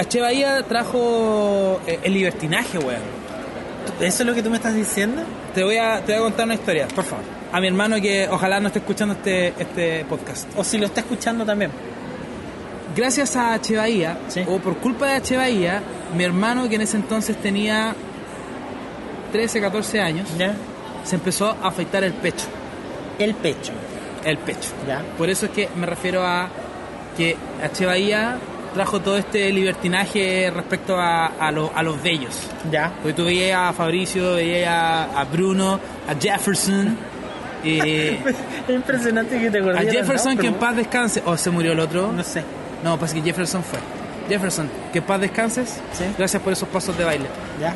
H. 0.00 0.20
Bahía 0.20 0.62
trajo 0.62 1.80
eh, 1.86 2.00
el 2.02 2.14
libertinaje, 2.14 2.78
weón. 2.78 3.20
¿Eso 4.00 4.22
es 4.22 4.26
lo 4.26 4.34
que 4.34 4.42
tú 4.42 4.50
me 4.50 4.56
estás 4.56 4.74
diciendo? 4.74 5.22
Te 5.54 5.62
voy, 5.64 5.76
a, 5.76 6.00
te 6.04 6.12
voy 6.12 6.20
a 6.20 6.24
contar 6.24 6.46
una 6.46 6.54
historia, 6.54 6.88
por 6.88 7.04
favor. 7.04 7.24
A 7.52 7.60
mi 7.60 7.66
hermano 7.66 8.00
que 8.00 8.28
ojalá 8.30 8.60
no 8.60 8.68
esté 8.68 8.78
escuchando 8.78 9.14
este, 9.14 9.48
este 9.58 10.04
podcast. 10.06 10.48
O 10.56 10.64
si 10.64 10.78
lo 10.78 10.86
está 10.86 11.00
escuchando 11.00 11.44
también. 11.44 11.70
Gracias 12.96 13.36
a 13.36 13.54
H. 13.54 13.76
Bahía, 13.76 14.18
Sí. 14.28 14.42
o 14.48 14.58
por 14.58 14.76
culpa 14.78 15.06
de 15.06 15.12
H. 15.16 15.36
Bahía, 15.36 15.82
mi 16.16 16.24
hermano 16.24 16.68
que 16.68 16.76
en 16.76 16.80
ese 16.82 16.96
entonces 16.96 17.36
tenía 17.36 17.94
13, 19.32 19.60
14 19.60 20.00
años, 20.00 20.28
¿Ya? 20.38 20.54
se 21.04 21.16
empezó 21.16 21.56
a 21.62 21.68
afeitar 21.68 22.04
el 22.04 22.12
pecho. 22.14 22.46
El 23.18 23.34
pecho. 23.34 23.72
El 24.24 24.38
pecho. 24.38 24.70
¿Ya? 24.88 25.02
Por 25.18 25.28
eso 25.30 25.46
es 25.46 25.52
que 25.52 25.68
me 25.76 25.86
refiero 25.86 26.22
a 26.24 26.48
que 27.16 27.36
H. 27.62 27.86
Bahía 27.86 28.38
trajo 28.74 29.00
todo 29.00 29.16
este 29.16 29.50
libertinaje 29.52 30.50
respecto 30.54 30.96
a, 30.96 31.26
a, 31.26 31.50
lo- 31.50 31.70
a 31.74 31.82
los 31.82 32.02
bellos. 32.02 32.36
¿Ya? 32.70 32.92
Porque 33.02 33.12
tú 33.14 33.24
veías 33.24 33.58
a 33.58 33.72
Fabricio, 33.72 34.34
veías 34.34 34.68
a, 34.70 35.20
a 35.20 35.24
Bruno, 35.24 35.80
a 36.08 36.14
Jefferson. 36.20 36.96
eh, 37.64 38.18
Es 38.68 38.74
impresionante 38.74 39.38
que 39.40 39.50
te 39.50 39.58
a 39.58 39.60
acordé. 39.60 39.90
Jefferson 39.90 40.36
que 40.38 40.46
en 40.46 40.54
paz 40.54 40.76
descanse. 40.76 41.22
O 41.26 41.36
se 41.36 41.50
murió 41.50 41.72
el 41.72 41.80
otro. 41.80 42.12
No 42.12 42.22
sé. 42.22 42.42
No, 42.84 42.98
pasa 42.98 43.14
que 43.14 43.22
Jefferson 43.22 43.62
fue. 43.62 43.78
Jefferson, 44.28 44.70
que 44.92 44.98
en 44.98 45.04
paz 45.04 45.20
descanses. 45.20 45.80
Sí. 45.92 46.04
Gracias 46.16 46.40
por 46.42 46.52
esos 46.52 46.68
pasos 46.68 46.96
de 46.96 47.04
baile. 47.04 47.26
¿Ya? 47.60 47.74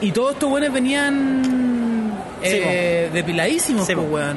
Y 0.00 0.10
todos 0.10 0.32
estos 0.32 0.48
buenos 0.50 0.72
venían 0.72 2.12
eh, 2.42 3.10
depiladísimos, 3.12 3.86
Sí, 3.86 3.94
pues, 3.94 4.06
po. 4.06 4.14
weón. 4.14 4.36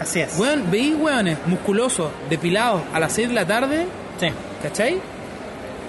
Así 0.00 0.20
es. 0.20 0.38
Weón, 0.38 0.70
veí 0.70 0.94
weones 0.94 1.38
musculosos, 1.46 2.10
depilados 2.28 2.82
a 2.92 3.00
las 3.00 3.12
6 3.12 3.28
de 3.28 3.34
la 3.34 3.44
tarde, 3.46 3.86
Sí. 4.20 4.28
¿cachai? 4.62 4.98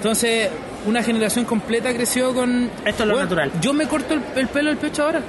Entonces, 0.01 0.50
una 0.88 1.03
generación 1.03 1.46
completa 1.46 1.93
creció 1.93 2.34
con... 2.34 2.72
Esto 2.84 3.03
es 3.03 3.10
lo 3.10 3.20
natural. 3.20 3.51
Yo 3.62 3.72
me 3.72 3.88
corto 3.88 4.15
el, 4.15 4.22
el 4.36 4.48
pelo 4.48 4.70
del 4.70 4.77
pecho 4.79 5.03
ahora. 5.03 5.22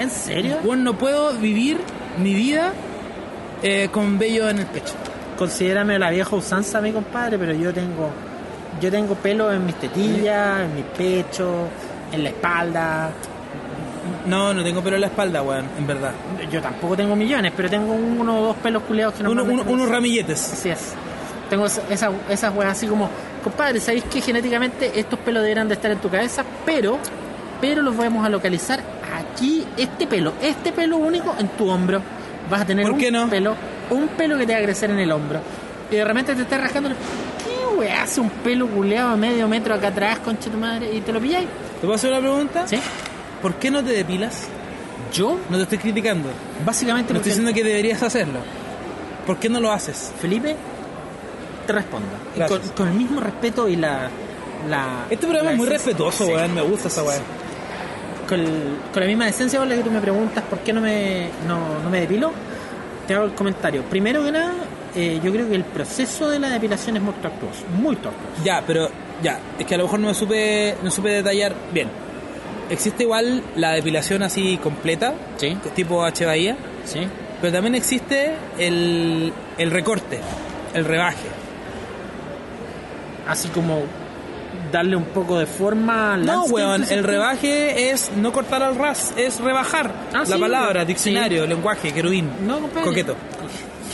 ¿En 0.00 0.10
serio? 0.10 0.56
Weón, 0.64 0.82
no 0.82 0.94
puedo 0.98 1.32
vivir 1.34 1.78
mi 2.20 2.34
vida 2.34 2.72
eh, 3.62 3.88
con 3.92 4.18
vello 4.18 4.48
en 4.48 4.58
el 4.58 4.66
pecho. 4.66 4.94
Considérame 5.38 5.96
la 5.96 6.10
vieja 6.10 6.34
usanza, 6.34 6.80
mi 6.80 6.90
compadre, 6.92 7.38
pero 7.38 7.52
yo 7.52 7.72
tengo 7.72 8.10
yo 8.80 8.90
tengo 8.90 9.14
pelo 9.14 9.52
en 9.52 9.64
mis 9.64 9.74
tetillas, 9.76 10.60
en 10.62 10.74
mi 10.74 10.82
pecho, 10.82 11.68
en 12.12 12.22
la 12.24 12.28
espalda. 12.30 13.10
No, 14.26 14.52
no 14.52 14.62
tengo 14.64 14.82
pelo 14.82 14.96
en 14.96 15.02
la 15.02 15.06
espalda, 15.08 15.40
weón, 15.42 15.66
en 15.78 15.86
verdad. 15.86 16.10
Yo 16.50 16.60
tampoco 16.60 16.96
tengo 16.96 17.14
millones, 17.14 17.52
pero 17.56 17.70
tengo 17.70 17.92
uno 17.92 18.40
o 18.40 18.46
dos 18.48 18.56
pelos 18.56 18.82
culeados 18.82 19.14
que 19.14 19.20
Uno- 19.22 19.34
normalmente 19.34 19.62
uno- 19.62 19.76
no 19.76 19.82
unos 19.84 19.88
ramilletes. 19.94 20.52
Así 20.52 20.68
es. 20.70 20.94
Tengo 21.48 21.66
esa- 21.66 21.82
esas 21.90 22.10
esas 22.28 22.54
weas 22.54 22.72
así 22.72 22.86
como, 22.86 23.08
compadre, 23.48 23.80
¿sabéis 23.80 24.04
que 24.04 24.20
genéticamente 24.20 24.98
estos 24.98 25.18
pelos 25.20 25.42
deberán 25.42 25.68
de 25.68 25.74
estar 25.74 25.90
en 25.90 25.98
tu 25.98 26.08
cabeza? 26.10 26.44
Pero, 26.66 26.98
pero 27.60 27.82
los 27.82 27.96
vamos 27.96 28.24
a 28.24 28.28
localizar 28.28 28.80
aquí, 29.16 29.64
este 29.76 30.06
pelo, 30.06 30.34
este 30.42 30.72
pelo 30.72 30.96
único 30.98 31.34
en 31.38 31.48
tu 31.48 31.68
hombro. 31.68 32.00
Vas 32.50 32.62
a 32.62 32.64
tener 32.66 32.84
¿Por 32.84 32.94
un 32.94 33.12
no? 33.12 33.28
pelo, 33.28 33.54
un 33.90 34.08
pelo 34.08 34.38
que 34.38 34.46
te 34.46 34.52
va 34.54 34.58
a 34.58 34.62
crecer 34.62 34.90
en 34.90 34.98
el 34.98 35.10
hombro. 35.12 35.40
Y 35.90 35.96
de 35.96 36.04
repente 36.04 36.34
te 36.34 36.42
estás 36.42 36.60
rascando. 36.60 36.90
¿Qué 36.90 37.90
hace 37.92 38.20
un 38.20 38.28
pelo 38.30 38.66
culeado 38.66 39.10
a 39.10 39.16
medio 39.16 39.46
metro 39.48 39.74
acá 39.74 39.88
atrás, 39.88 40.18
concha 40.18 40.50
tu 40.50 40.58
madre? 40.58 40.92
Y 40.94 41.00
te 41.00 41.12
lo 41.12 41.20
pilláis. 41.20 41.46
¿Te 41.80 41.82
puedo 41.82 41.94
hacer 41.94 42.10
una 42.10 42.20
pregunta? 42.20 42.66
¿Sí? 42.66 42.78
¿Por 43.40 43.54
qué 43.54 43.70
no 43.70 43.82
te 43.84 43.90
depilas? 43.92 44.48
Yo, 45.12 45.38
No 45.48 45.56
te 45.56 45.62
estoy 45.62 45.78
criticando. 45.78 46.28
básicamente, 46.66 47.12
No 47.12 47.18
estoy 47.18 47.30
diciendo 47.30 47.52
que 47.54 47.62
deberías 47.64 48.02
hacerlo. 48.02 48.40
¿Por 49.26 49.38
qué 49.38 49.48
no 49.48 49.60
lo 49.60 49.70
haces? 49.72 50.12
Felipe, 50.20 50.56
te 51.72 52.38
Gracias. 52.38 52.60
Con, 52.60 52.68
con 52.70 52.88
el 52.88 52.94
mismo 52.94 53.20
respeto 53.20 53.68
y 53.68 53.76
la. 53.76 54.08
la 54.68 55.06
Este 55.10 55.26
programa 55.26 55.46
la 55.46 55.52
es 55.52 55.56
muy 55.58 55.66
esencia- 55.68 55.86
respetuoso, 55.86 56.24
Sí. 56.26 56.32
weón. 56.32 56.54
Me 56.54 56.62
gusta 56.62 56.88
esa 56.88 57.02
weón. 57.02 57.22
con, 58.28 58.40
con 58.92 59.00
la 59.00 59.06
misma 59.06 59.28
esencia 59.28 59.64
la 59.64 59.74
que 59.74 59.82
tú 59.82 59.90
me 59.90 60.00
preguntas 60.00 60.44
por 60.50 60.58
qué 60.60 60.72
no 60.72 60.80
me, 60.82 61.28
no, 61.46 61.80
no 61.82 61.88
me 61.90 62.00
depilo, 62.00 62.30
te 63.06 63.14
hago 63.14 63.24
el 63.24 63.32
comentario. 63.32 63.82
Primero 63.84 64.22
que 64.22 64.32
nada, 64.32 64.52
eh, 64.94 65.18
yo 65.24 65.32
creo 65.32 65.48
que 65.48 65.54
el 65.54 65.64
proceso 65.64 66.28
de 66.28 66.38
la 66.38 66.50
depilación 66.50 66.96
es 66.98 67.02
muy 67.02 67.14
tortuoso, 67.14 67.64
muy 67.74 67.96
tortuoso. 67.96 68.42
Ya, 68.44 68.62
pero 68.66 68.90
ya, 69.22 69.38
es 69.58 69.64
que 69.64 69.74
a 69.74 69.78
lo 69.78 69.84
mejor 69.84 70.00
no 70.00 70.08
me 70.08 70.14
supe, 70.14 70.74
no 70.82 70.90
supe 70.90 71.08
detallar 71.10 71.54
bien. 71.72 71.88
Existe 72.68 73.04
igual 73.04 73.42
la 73.56 73.70
depilación 73.72 74.22
así 74.22 74.58
completa, 74.58 75.14
Sí. 75.38 75.56
tipo 75.74 76.04
H 76.04 76.26
Bahía, 76.26 76.54
¿Sí? 76.84 77.00
pero 77.40 77.50
también 77.50 77.74
existe 77.76 78.32
el, 78.58 79.32
el 79.56 79.70
recorte, 79.70 80.20
el 80.74 80.84
rebaje. 80.84 81.28
Así 83.28 83.48
como 83.48 83.82
darle 84.72 84.96
un 84.96 85.04
poco 85.04 85.38
de 85.38 85.46
forma 85.46 86.14
al 86.14 86.26
No, 86.26 86.44
weón, 86.44 86.80
¿dices 86.80 86.96
el 86.96 87.04
rebaje 87.04 87.90
es 87.90 88.10
no 88.16 88.32
cortar 88.32 88.62
al 88.62 88.74
ras, 88.76 89.12
es 89.16 89.40
rebajar 89.40 89.90
Ah, 90.12 90.18
la 90.20 90.26
sí, 90.26 90.40
palabra, 90.40 90.84
diccionario, 90.84 91.46
lenguaje, 91.46 91.92
querubín, 91.92 92.28
No, 92.46 92.58
compadre. 92.60 92.84
coqueto. 92.86 93.14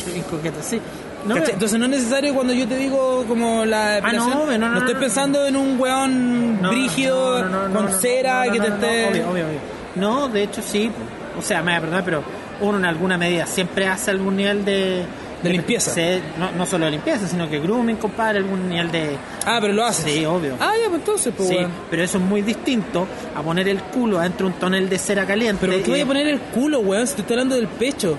Sí, 0.05 0.23
coqueto, 0.29 0.59
sí. 0.63 0.81
No, 1.25 1.35
pero- 1.37 1.49
Entonces 1.55 1.79
no 1.79 1.87
es 1.87 1.91
necesario 1.93 2.35
cuando 2.35 2.53
yo 2.53 2.67
te 2.69 2.77
digo 2.77 3.25
como 3.27 3.65
la 3.65 3.97
Ah, 3.97 4.13
no, 4.13 4.45
no, 4.47 4.59
no, 4.59 4.69
no, 4.69 4.79
estoy 4.81 4.95
pensando 4.97 5.47
en 5.47 5.57
un 5.57 5.81
weón 5.81 6.59
brígido 6.61 7.43
con 7.73 7.89
cera 7.91 8.45
que 8.53 8.61
te 8.61 8.67
esté... 8.69 9.09
obvio, 9.09 9.31
obvio, 9.31 9.47
obvio. 9.47 9.59
No, 9.95 10.29
de 10.29 10.43
hecho 10.43 10.61
sí. 10.63 10.91
O 11.39 11.43
sea, 11.43 11.63
me 11.63 11.71
voy 11.73 11.79
a 11.79 11.81
perdonar, 11.81 12.05
pero 12.05 12.23
uno 12.61 12.77
en 12.79 12.85
alguna 12.85 13.17
medida 13.17 13.47
siempre 13.47 13.87
hace 13.89 14.11
algún 14.11 14.37
nivel 14.37 14.65
de... 14.65 15.05
De 15.45 15.51
limpieza. 15.51 15.91
se- 15.93 16.21
no, 16.39 16.51
no 16.53 16.67
solo 16.67 16.87
de 16.87 16.93
limpieza, 16.93 17.27
sino 17.29 17.49
que 17.49 17.59
grooming, 17.61 17.97
compadre, 17.97 18.39
algún 18.39 18.69
nivel 18.69 18.91
de... 18.91 19.17
Ah, 19.47 19.59
pero 19.61 19.73
lo 19.73 19.85
haces. 19.85 20.13
Sí, 20.13 20.25
obvio. 20.25 20.57
Ah, 20.61 20.73
ya, 20.83 20.89
pues 20.89 21.01
entonces, 21.01 21.33
pues 21.37 21.49
sí, 21.49 21.57
pero 21.91 22.03
eso 22.03 22.19
es 22.19 22.25
muy 22.25 22.43
distinto 22.43 23.07
a 23.35 23.43
poner 23.43 23.69
el 23.69 23.81
culo 23.81 24.19
adentro 24.19 24.49
de 24.49 24.55
un 24.55 24.59
tonel 24.59 24.89
de 24.89 24.99
cera 24.99 25.25
caliente. 25.27 25.59
Pero 25.61 25.75
¿por 25.75 25.83
qué 25.83 25.91
voy 25.91 26.01
a 26.01 26.07
poner 26.07 26.27
el 26.27 26.41
culo, 26.41 26.81
weón? 26.81 27.07
Si 27.07 27.15
te 27.15 27.21
estoy 27.23 27.35
hablando 27.35 27.57
del 27.57 27.69
pecho. 27.69 28.17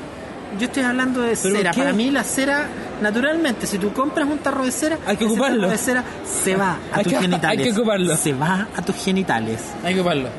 Yo 0.59 0.67
estoy 0.67 0.83
hablando 0.83 1.19
de 1.21 1.35
¿Pero 1.35 1.55
cera. 1.57 1.73
Para 1.73 1.91
mí 1.91 2.11
la 2.11 2.23
cera, 2.23 2.67
naturalmente, 3.01 3.67
si 3.67 3.77
tú 3.77 3.91
compras 3.91 4.25
un 4.29 4.37
tarro 4.37 4.63
de 4.63 4.71
cera, 4.71 4.97
Hay 5.05 5.17
que 5.17 5.25
ocuparlo. 5.25 5.61
tarro 5.61 5.71
de 5.71 5.77
cera 5.77 6.03
se 6.43 6.55
va 6.55 6.77
a 6.93 6.97
Hay 6.97 7.03
tus 7.03 7.13
que- 7.13 7.19
genitales. 7.19 7.59
hay 7.59 7.63
que 7.65 7.71
ocuparlo. 7.77 8.15
Se 8.15 8.33
va 8.33 8.67
a 8.73 8.81
tus 8.81 8.95
genitales. 8.95 9.59
Hay 9.83 9.93
que 9.95 9.99
ocuparlo. 9.99 10.29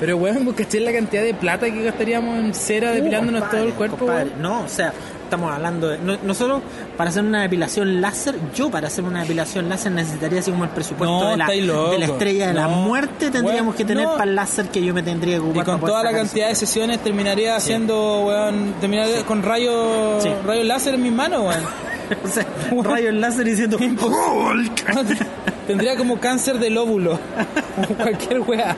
Pero, 0.00 0.16
weón, 0.16 0.44
¿vos 0.46 0.54
caché 0.54 0.80
la 0.80 0.92
cantidad 0.92 1.22
de 1.22 1.34
plata 1.34 1.66
que 1.70 1.82
gastaríamos 1.82 2.38
en 2.38 2.54
cera 2.54 2.90
depilándonos 2.92 3.42
Uh, 3.42 3.44
compadre, 3.44 3.58
todo 3.60 3.68
el 3.68 3.74
cuerpo, 3.74 3.96
compadre. 3.98 4.30
No, 4.40 4.62
o 4.62 4.68
sea, 4.68 4.92
estamos 5.30 5.52
hablando 5.52 5.88
de. 5.88 5.98
no- 5.98 6.18
nosotros, 6.24 6.60
para 6.96 7.10
hacer 7.10 7.22
una 7.22 7.42
depilación 7.42 8.00
láser, 8.00 8.34
yo 8.54 8.70
para 8.70 8.88
hacer 8.88 9.04
una 9.04 9.20
depilación 9.22 9.68
láser 9.68 9.92
necesitaría 9.92 10.40
así 10.40 10.50
como 10.50 10.64
el 10.64 10.70
presupuesto 10.70 11.20
No, 11.22 11.30
de, 11.30 11.36
la, 11.36 11.46
de 11.46 12.04
estrella 12.04 12.48
de 12.48 12.54
la 12.54 12.68
muerte, 12.68 13.30
tendríamos 13.30 13.74
que 13.76 13.84
tener 13.84 14.04
no. 14.04 14.12
para 14.16 14.24
el 14.24 14.34
láser 14.34 14.68
que 14.68 14.82
yo 14.84 14.92
me 14.92 15.02
tendría 15.02 15.36
que 15.38 15.42
Y 15.44 15.48
ocupar. 15.48 15.64
con 15.64 15.80
toda 15.80 16.02
la 16.02 16.12
cantidad 16.12 16.48
de 16.48 16.54
sesiones 16.56 16.98
terminaría 16.98 17.54
haciendo, 17.56 18.24
weón, 18.26 18.74
terminaría 18.80 19.24
con 19.24 19.42
rayos 19.42 20.22
Sí. 20.22 20.30
rayos 20.46 20.66
láser 20.66 20.94
en 20.94 21.02
mis 21.02 21.12
manos, 21.12 21.42
weón. 21.42 21.62
o 22.24 22.28
sea, 22.28 22.44
un 22.72 22.84
rayo 22.84 23.12
láser 23.12 23.44
diciendo. 23.46 23.78
Tendría 25.66 25.96
como 25.96 26.18
cáncer 26.18 26.58
del 26.58 26.76
óvulo. 26.76 27.18
Cualquier 27.96 28.40
weá. 28.40 28.76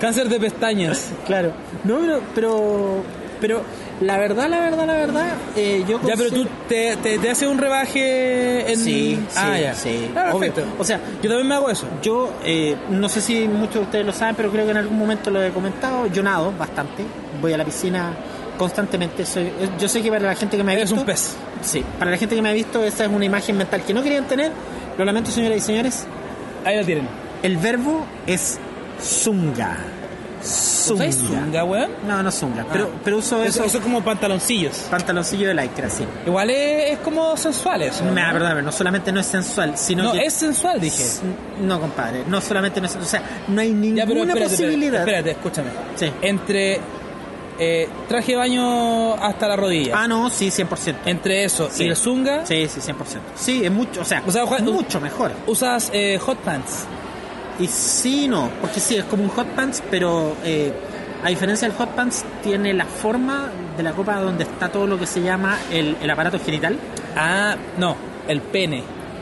Cáncer 0.00 0.28
de 0.28 0.38
pestañas. 0.38 1.10
Claro. 1.26 1.52
No, 1.84 1.98
pero, 1.98 2.20
pero, 2.34 3.02
pero 3.40 3.62
la 4.00 4.16
verdad, 4.18 4.48
la 4.48 4.60
verdad, 4.60 4.86
la 4.86 4.92
verdad, 4.94 5.26
eh, 5.56 5.84
yo 5.88 6.00
Ya, 6.06 6.14
pero 6.16 6.30
tú 6.30 6.46
te, 6.68 6.96
te, 6.96 7.18
te 7.18 7.30
haces 7.30 7.48
un 7.48 7.58
rebaje 7.58 8.70
en... 8.72 8.78
Sí, 8.78 9.18
ah, 9.36 9.52
sí, 9.56 9.60
ya. 9.62 9.74
sí, 9.74 10.10
Ah, 10.16 10.30
obvio. 10.32 10.52
perfecto. 10.52 10.74
O 10.78 10.84
sea, 10.84 11.00
yo 11.22 11.28
también 11.28 11.48
me 11.48 11.54
hago 11.56 11.68
eso. 11.70 11.86
Yo, 12.02 12.32
eh, 12.44 12.76
no 12.90 13.08
sé 13.08 13.20
si 13.20 13.48
muchos 13.48 13.74
de 13.74 13.80
ustedes 13.80 14.06
lo 14.06 14.12
saben, 14.12 14.34
pero 14.36 14.50
creo 14.50 14.64
que 14.64 14.70
en 14.70 14.76
algún 14.76 14.98
momento 14.98 15.30
lo 15.30 15.42
he 15.42 15.50
comentado. 15.50 16.06
Yo 16.06 16.22
nado 16.22 16.52
bastante, 16.56 17.02
voy 17.42 17.52
a 17.52 17.56
la 17.58 17.64
piscina 17.64 18.12
constantemente. 18.56 19.24
Soy, 19.26 19.50
yo 19.80 19.88
sé 19.88 20.00
que 20.02 20.10
para 20.10 20.26
la 20.26 20.34
gente 20.34 20.56
que 20.56 20.62
me 20.64 20.72
ha 20.72 20.74
Eres 20.76 20.90
visto. 20.90 21.00
un 21.00 21.06
pez. 21.06 21.34
Sí, 21.62 21.84
para 21.98 22.10
la 22.10 22.16
gente 22.16 22.34
que 22.36 22.42
me 22.42 22.50
ha 22.50 22.52
visto, 22.52 22.84
esa 22.84 23.04
es 23.04 23.10
una 23.10 23.24
imagen 23.24 23.56
mental 23.56 23.82
que 23.82 23.92
no 23.94 24.02
querían 24.02 24.26
tener. 24.26 24.52
Lo 24.96 25.04
lamento, 25.04 25.30
señoras 25.30 25.58
y 25.58 25.60
señores. 25.60 26.06
Ahí 26.64 26.76
la 26.76 26.84
tienen. 26.84 27.08
El 27.42 27.56
verbo 27.56 28.04
es 28.26 28.58
zunga. 29.00 29.76
Zunga. 30.48 31.04
¿Usáis 31.06 31.16
zunga, 31.16 31.64
weón? 31.64 31.90
No, 32.06 32.22
no 32.22 32.30
zunga, 32.32 32.64
pero, 32.72 32.84
Ah. 32.92 33.00
pero 33.04 33.18
uso 33.18 33.36
Eso, 33.42 33.58
eso. 33.60 33.64
eso 33.64 33.78
es 33.78 33.84
como 33.84 34.02
pantaloncillos. 34.02 34.86
Pantaloncillo 34.90 35.48
de 35.48 35.54
lycra, 35.54 35.90
sí. 35.90 36.04
Igual 36.26 36.50
es, 36.50 36.92
es 36.92 36.98
como 37.00 37.36
sensual 37.36 37.82
eso. 37.82 38.04
¿no? 38.04 38.14
perdón, 38.14 38.64
no 38.64 38.72
solamente 38.72 39.12
no 39.12 39.20
es 39.20 39.26
sensual, 39.26 39.76
sino 39.76 40.04
No, 40.04 40.12
que. 40.12 40.24
es 40.24 40.32
sensual, 40.32 40.80
dije. 40.80 41.04
No, 41.60 41.80
compadre, 41.80 42.24
no 42.26 42.40
solamente 42.40 42.80
no 42.80 42.86
es. 42.86 42.96
O 42.96 43.04
sea, 43.04 43.22
no 43.48 43.60
hay 43.60 43.72
ninguna 43.72 44.02
Ya, 44.02 44.06
pero 44.06 44.20
espérate, 44.22 44.48
posibilidad. 44.50 45.00
espérate, 45.00 45.30
espérate, 45.30 45.30
escúchame. 45.30 45.70
Sí. 45.96 46.12
Entre 46.22 46.80
eh, 47.60 47.88
traje 48.08 48.32
de 48.32 48.38
baño 48.38 49.14
hasta 49.14 49.48
la 49.48 49.56
rodilla, 49.56 49.92
Ah, 49.96 50.06
no, 50.06 50.30
sí, 50.30 50.48
100%. 50.50 50.96
entre 51.06 51.42
eso 51.44 51.68
Sí. 51.72 51.84
y 51.84 51.88
el 51.88 51.96
zunga, 51.96 52.46
Sí, 52.46 52.68
sí, 52.68 52.80
100%. 52.80 53.32
Sí, 53.34 53.64
es 53.64 53.70
mucho, 53.72 54.02
o 54.02 54.04
sea, 54.04 54.22
O 54.24 54.30
sea, 54.30 54.44
mucho 54.46 55.00
mejor. 55.00 55.32
usas 55.48 55.90
eh, 55.92 56.18
hot 56.24 56.38
pants. 56.38 56.86
Y 57.58 57.66
sí, 57.66 58.28
no, 58.28 58.50
porque 58.60 58.80
sí, 58.80 58.96
es 58.96 59.04
como 59.04 59.24
un 59.24 59.30
hot 59.30 59.48
pants, 59.48 59.82
pero 59.90 60.36
eh, 60.44 60.72
a 61.24 61.28
diferencia 61.28 61.66
del 61.68 61.76
hot 61.76 61.90
pants, 61.90 62.24
tiene 62.42 62.72
la 62.72 62.84
forma 62.84 63.50
de 63.76 63.82
la 63.82 63.92
copa 63.92 64.20
donde 64.20 64.44
está 64.44 64.68
todo 64.68 64.86
lo 64.86 64.98
que 64.98 65.06
se 65.06 65.20
llama 65.20 65.58
el, 65.70 65.96
el 66.00 66.10
aparato 66.10 66.38
genital. 66.38 66.78
Ah, 67.16 67.56
no. 67.76 67.96
El 68.28 68.40
pene. 68.42 68.78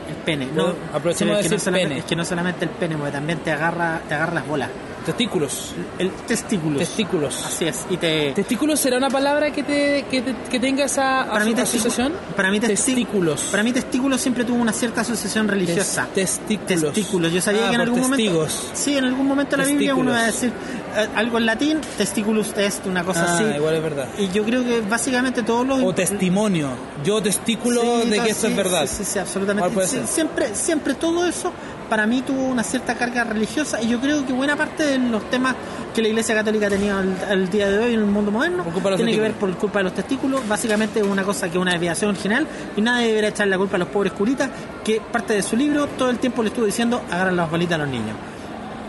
El 0.09 0.15
pene. 0.23 0.47
No, 0.53 0.73
Aprovechemos 0.93 1.37
de 1.41 1.49
no 1.49 1.77
pene. 1.77 1.97
es 1.99 2.05
que 2.05 2.15
no 2.15 2.23
solamente 2.25 2.65
el 2.65 2.71
pene, 2.71 2.95
porque 2.95 3.11
también 3.11 3.39
te 3.39 3.51
agarra, 3.51 4.01
te 4.07 4.13
agarra 4.13 4.35
las 4.35 4.47
bolas. 4.47 4.69
Testículos. 5.07 5.73
El 5.97 6.11
testículos. 6.11 6.79
Testículos. 6.79 7.43
Así 7.45 7.65
es. 7.65 7.85
Y 7.89 7.97
te. 7.97 8.33
¿Testículos 8.33 8.79
será 8.79 8.97
una 8.97 9.09
palabra 9.09 9.51
que, 9.51 9.63
te, 9.63 10.05
que, 10.11 10.21
te- 10.21 10.35
que 10.49 10.59
tenga 10.59 10.83
esa 10.85 11.25
para 11.31 11.45
aso- 11.45 11.61
asociación? 11.63 12.13
para 12.35 12.51
mí 12.51 12.59
testículos. 12.59 13.41
Para 13.49 13.63
mí 13.63 13.71
testículos 13.71 14.19
siempre 14.21 14.43
tuvo 14.43 14.57
una 14.61 14.73
cierta 14.73 15.01
asociación 15.01 15.47
religiosa. 15.47 16.07
Tes- 16.13 16.39
testículos. 16.45 16.93
testículos. 16.93 17.31
Yo 17.31 17.41
sabía 17.41 17.67
Ah, 17.67 17.69
que 17.69 17.75
en 17.75 17.81
algún 17.81 18.01
testigos. 18.01 18.53
momento. 18.55 18.71
Sí, 18.75 18.97
en 18.97 19.05
algún 19.05 19.27
momento 19.27 19.55
de 19.55 19.63
la 19.63 19.67
Biblia 19.69 19.95
uno 19.95 20.11
va 20.11 20.19
a 20.19 20.25
decir 20.25 20.51
eh, 20.97 21.07
algo 21.15 21.37
en 21.37 21.45
latín, 21.45 21.79
testículos 21.97 22.53
est, 22.57 22.85
una 22.85 23.03
cosa 23.03 23.25
Ah, 23.27 23.35
así. 23.35 23.43
igual 23.55 23.75
es 23.75 23.83
verdad. 23.83 24.07
Y 24.17 24.27
yo 24.29 24.43
creo 24.43 24.63
que 24.63 24.81
básicamente 24.81 25.41
todos 25.43 25.65
los. 25.65 25.81
O 25.81 25.93
testimonio. 25.93 26.69
Yo 27.05 27.21
testículo 27.21 27.81
Sí, 28.03 28.09
de 28.09 28.19
que 28.19 28.33
sí, 28.33 28.47
es 28.47 28.55
verdad. 28.55 28.87
Sí, 28.87 28.97
sí, 28.97 29.05
sí, 29.05 29.19
absolutamente. 29.19 29.87
Siempre, 30.05 30.53
siempre 30.53 30.93
todo 30.95 31.25
eso 31.25 31.51
para 31.89 32.05
mí 32.05 32.21
tuvo 32.21 32.43
una 32.43 32.63
cierta 32.63 32.95
carga 32.95 33.23
religiosa 33.23 33.81
y 33.81 33.87
yo 33.89 33.99
creo 33.99 34.25
que 34.25 34.33
buena 34.33 34.55
parte 34.55 34.83
de 34.83 34.97
los 34.99 35.29
temas 35.29 35.55
que 35.95 36.01
la 36.01 36.09
Iglesia 36.09 36.35
Católica 36.35 36.69
tenía 36.69 36.99
al, 36.99 37.15
al 37.29 37.49
día 37.49 37.69
de 37.69 37.77
hoy 37.79 37.93
en 37.93 38.01
el 38.01 38.05
mundo 38.05 38.31
moderno 38.31 38.63
tiene 38.97 39.11
que 39.13 39.19
ver 39.21 39.33
por 39.33 39.55
culpa 39.57 39.79
de 39.79 39.83
los 39.85 39.93
testículos. 39.93 40.47
Básicamente 40.47 40.99
es 40.99 41.05
una 41.05 41.23
cosa 41.23 41.47
que 41.47 41.57
es 41.57 41.61
una 41.61 41.71
desviación 41.71 42.15
general 42.15 42.45
y 42.75 42.81
nadie 42.81 43.07
debería 43.07 43.29
echar 43.29 43.47
la 43.47 43.57
culpa 43.57 43.77
a 43.77 43.79
los 43.79 43.87
pobres 43.87 44.13
curitas 44.13 44.49
que 44.83 45.01
parte 45.01 45.33
de 45.33 45.41
su 45.41 45.55
libro 45.55 45.87
todo 45.87 46.09
el 46.09 46.19
tiempo 46.19 46.43
le 46.43 46.49
estuvo 46.49 46.65
diciendo 46.65 47.01
agarran 47.09 47.35
las 47.35 47.49
bolitas 47.49 47.75
a 47.75 47.77
los 47.79 47.87
niños. 47.89 48.15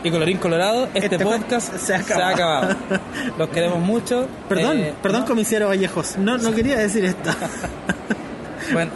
Y 0.04 0.10
colorín 0.12 0.38
colorado, 0.38 0.84
este, 0.94 1.06
Este 1.16 1.18
podcast 1.18 1.74
se 1.76 1.92
ha 1.94 1.98
acabado. 1.98 2.32
acabado. 2.34 2.76
Los 3.38 3.48
queremos 3.48 3.80
mucho. 3.80 4.28
Perdón, 4.48 4.78
Eh, 4.78 4.94
perdón 5.02 5.22
¿no? 5.22 5.26
comisario 5.26 5.66
Vallejos, 5.66 6.16
no, 6.18 6.38
no 6.38 6.52
quería 6.54 6.78
decir 6.78 7.04
esto. 7.04 7.30
Bueno, 8.72 8.90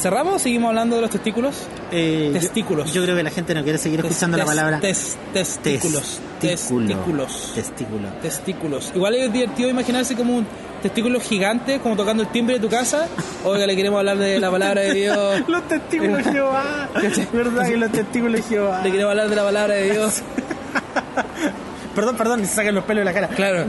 ¿cerramos 0.00 0.34
o 0.34 0.38
seguimos 0.38 0.68
hablando 0.68 0.96
de 0.96 1.02
los 1.02 1.10
testículos? 1.10 1.66
Eh, 1.90 2.30
Testículos. 2.32 2.92
Yo, 2.92 3.02
creo 3.02 3.16
que 3.16 3.22
la 3.22 3.30
gente 3.30 3.54
no 3.54 3.62
quiere 3.62 3.78
seguir 3.78 4.00
escuchando 4.00 4.36
Tes- 4.36 4.46
la 4.46 4.50
palabra 4.50 4.80
tes- 4.80 5.16
testículos. 5.32 6.20
testículo. 6.40 6.86
Testículos. 6.96 7.52
Testículo. 7.54 8.08
Testículos. 8.22 8.92
Igual 8.94 9.14
es 9.16 9.32
divertido 9.32 9.68
imaginarse 9.70 10.14
como 10.16 10.36
un 10.36 10.46
testículo 10.82 11.20
gigante, 11.20 11.80
como 11.80 11.96
tocando 11.96 12.22
el 12.22 12.28
timbre 12.30 12.54
de 12.56 12.60
tu 12.60 12.68
casa. 12.68 13.06
Oiga, 13.44 13.66
le 13.66 13.74
queremos 13.76 13.98
hablar 13.98 14.18
de 14.18 14.38
la 14.38 14.50
palabra 14.50 14.82
de 14.82 14.94
Dios. 14.94 15.42
Los 15.48 15.66
testículos 15.68 16.18
de 16.24 16.24
Jehová. 16.32 16.88
¿Verdad 17.32 17.66
que 17.66 17.76
los 17.76 17.90
testículos 17.92 18.32
de 18.34 18.42
Jehová? 18.42 18.80
Le 18.84 18.90
queremos 18.92 19.10
hablar 19.10 19.28
de 19.28 19.36
la 19.36 19.42
palabra 19.44 19.74
de 19.74 19.90
Dios. 19.90 20.22
Perdón, 21.94 22.16
perdón, 22.16 22.40
se 22.46 22.54
sacan 22.54 22.74
los 22.76 22.84
pelos 22.84 23.00
de 23.00 23.04
la 23.06 23.12
cara. 23.12 23.28
Claro. 23.28 23.64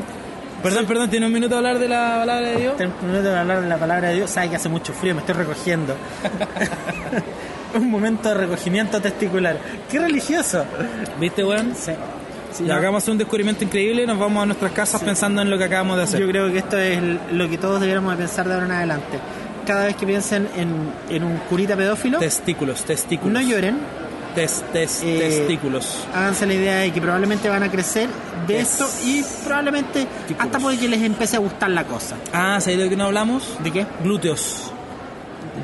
Perdón, 0.63 0.85
perdón, 0.85 1.09
¿tiene 1.09 1.25
un 1.25 1.31
minuto 1.33 1.55
a 1.55 1.57
hablar 1.59 1.79
de 1.79 1.87
la 1.87 2.17
palabra 2.19 2.47
de 2.49 2.55
Dios? 2.57 2.77
Tengo 2.77 2.93
un 3.01 3.07
minuto 3.07 3.29
de 3.29 3.37
hablar 3.37 3.61
de 3.61 3.67
la 3.69 3.77
palabra 3.77 4.09
de 4.09 4.15
Dios. 4.15 4.29
Sabe 4.29 4.49
que 4.49 4.55
hace 4.57 4.69
mucho 4.69 4.93
frío, 4.93 5.13
me 5.15 5.21
estoy 5.21 5.35
recogiendo. 5.35 5.95
un 7.75 7.89
momento 7.89 8.29
de 8.29 8.35
recogimiento 8.35 8.99
testicular. 9.01 9.57
¡Qué 9.89 9.99
religioso! 9.99 10.65
¿Viste, 11.19 11.43
weón? 11.43 11.73
Sí. 11.75 11.91
Sí, 12.51 12.63
no, 12.63 12.73
hagamos 12.73 13.07
un 13.07 13.17
descubrimiento 13.19 13.63
increíble, 13.63 14.07
nos 14.07 14.17
vamos 14.17 14.41
a 14.41 14.45
nuestras 14.47 14.71
casas 14.71 15.03
pensando 15.03 15.41
en 15.43 15.51
lo 15.51 15.57
que 15.59 15.65
acabamos 15.65 15.97
de 15.97 16.03
hacer. 16.03 16.19
Yo 16.19 16.27
creo 16.27 16.51
que 16.51 16.57
esto 16.57 16.79
es 16.79 16.99
lo 17.31 17.47
que 17.47 17.59
todos 17.59 17.79
deberíamos 17.79 18.11
de 18.17 18.17
pensar 18.25 18.47
de 18.47 18.55
ahora 18.55 18.65
en 18.65 18.71
adelante. 18.71 19.19
Cada 19.67 19.85
vez 19.85 19.95
que 19.95 20.07
piensen 20.07 20.49
en, 20.57 20.91
en 21.15 21.23
un 21.23 21.37
curita 21.47 21.77
pedófilo, 21.77 22.17
Testículos, 22.17 22.83
testículos. 22.85 23.31
no 23.31 23.47
lloren, 23.47 23.77
Tes- 24.35 24.63
tes- 24.71 25.01
Eh, 25.03 25.17
testículos. 25.19 26.05
háganse 26.13 26.45
la 26.45 26.53
idea 26.53 26.75
de 26.77 26.91
que 26.91 27.01
probablemente 27.01 27.49
van 27.49 27.63
a 27.63 27.69
crecer 27.71 28.07
de 28.47 28.59
esto 28.59 28.87
y 29.05 29.23
probablemente 29.43 30.07
hasta 30.37 30.59
puede 30.59 30.77
que 30.77 30.87
les 30.87 31.01
empiece 31.01 31.35
a 31.35 31.39
gustar 31.39 31.71
la 31.71 31.83
cosa. 31.85 32.15
Ah, 32.31 32.59
¿sabes 32.61 32.77
de 32.79 32.89
que 32.89 32.95
no 32.95 33.05
hablamos? 33.05 33.57
¿De 33.63 33.71
qué? 33.71 33.85
Glúteos. 34.03 34.71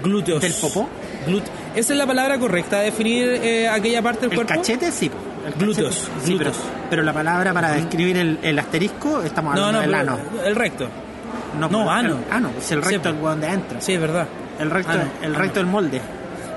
Glúteos. 0.03 0.41
¿Del 0.41 0.53
popó? 0.53 0.89
Glute- 1.27 1.49
¿Esa 1.75 1.93
es 1.93 1.99
la 1.99 2.05
palabra 2.07 2.37
correcta 2.39 2.79
de 2.79 2.85
definir 2.85 3.27
eh, 3.41 3.69
aquella 3.69 4.01
parte 4.01 4.21
del 4.21 4.31
El 4.31 4.35
cuerpo? 4.37 4.53
cachete, 4.55 4.91
sí. 4.91 5.09
El 5.45 5.53
Glúteos, 5.53 5.95
cachete, 5.95 6.25
sí, 6.25 6.35
pero, 6.37 6.51
glúteos. 6.51 6.57
pero 6.89 7.03
la 7.03 7.13
palabra 7.13 7.53
para 7.53 7.71
describir 7.73 8.17
el, 8.17 8.39
el 8.41 8.57
asterisco, 8.59 9.21
estamos 9.21 9.55
No, 9.55 9.65
hablando 9.65 9.77
no, 9.77 9.81
del 9.81 9.91
pero 9.91 10.13
ano. 10.41 10.43
el 10.45 10.55
recto. 10.55 10.87
No, 11.59 11.69
no, 11.69 11.89
ano. 11.91 12.17
El, 12.27 12.33
ano, 12.33 12.49
es 12.57 12.71
el 12.71 12.83
Sí, 12.83 12.89
recto 12.89 13.09
po. 13.11 13.15
el 13.15 13.21
hueón 13.23 13.41
de 13.41 13.47
adentro. 13.47 13.77
Sí, 13.79 13.93
es 13.93 14.01
verdad. 14.01 14.27
El 14.59 14.71
recto, 14.71 14.91
Ano, 14.91 15.03
el 15.21 15.35
recto 15.35 15.59
del 15.59 15.67
molde. 15.67 16.01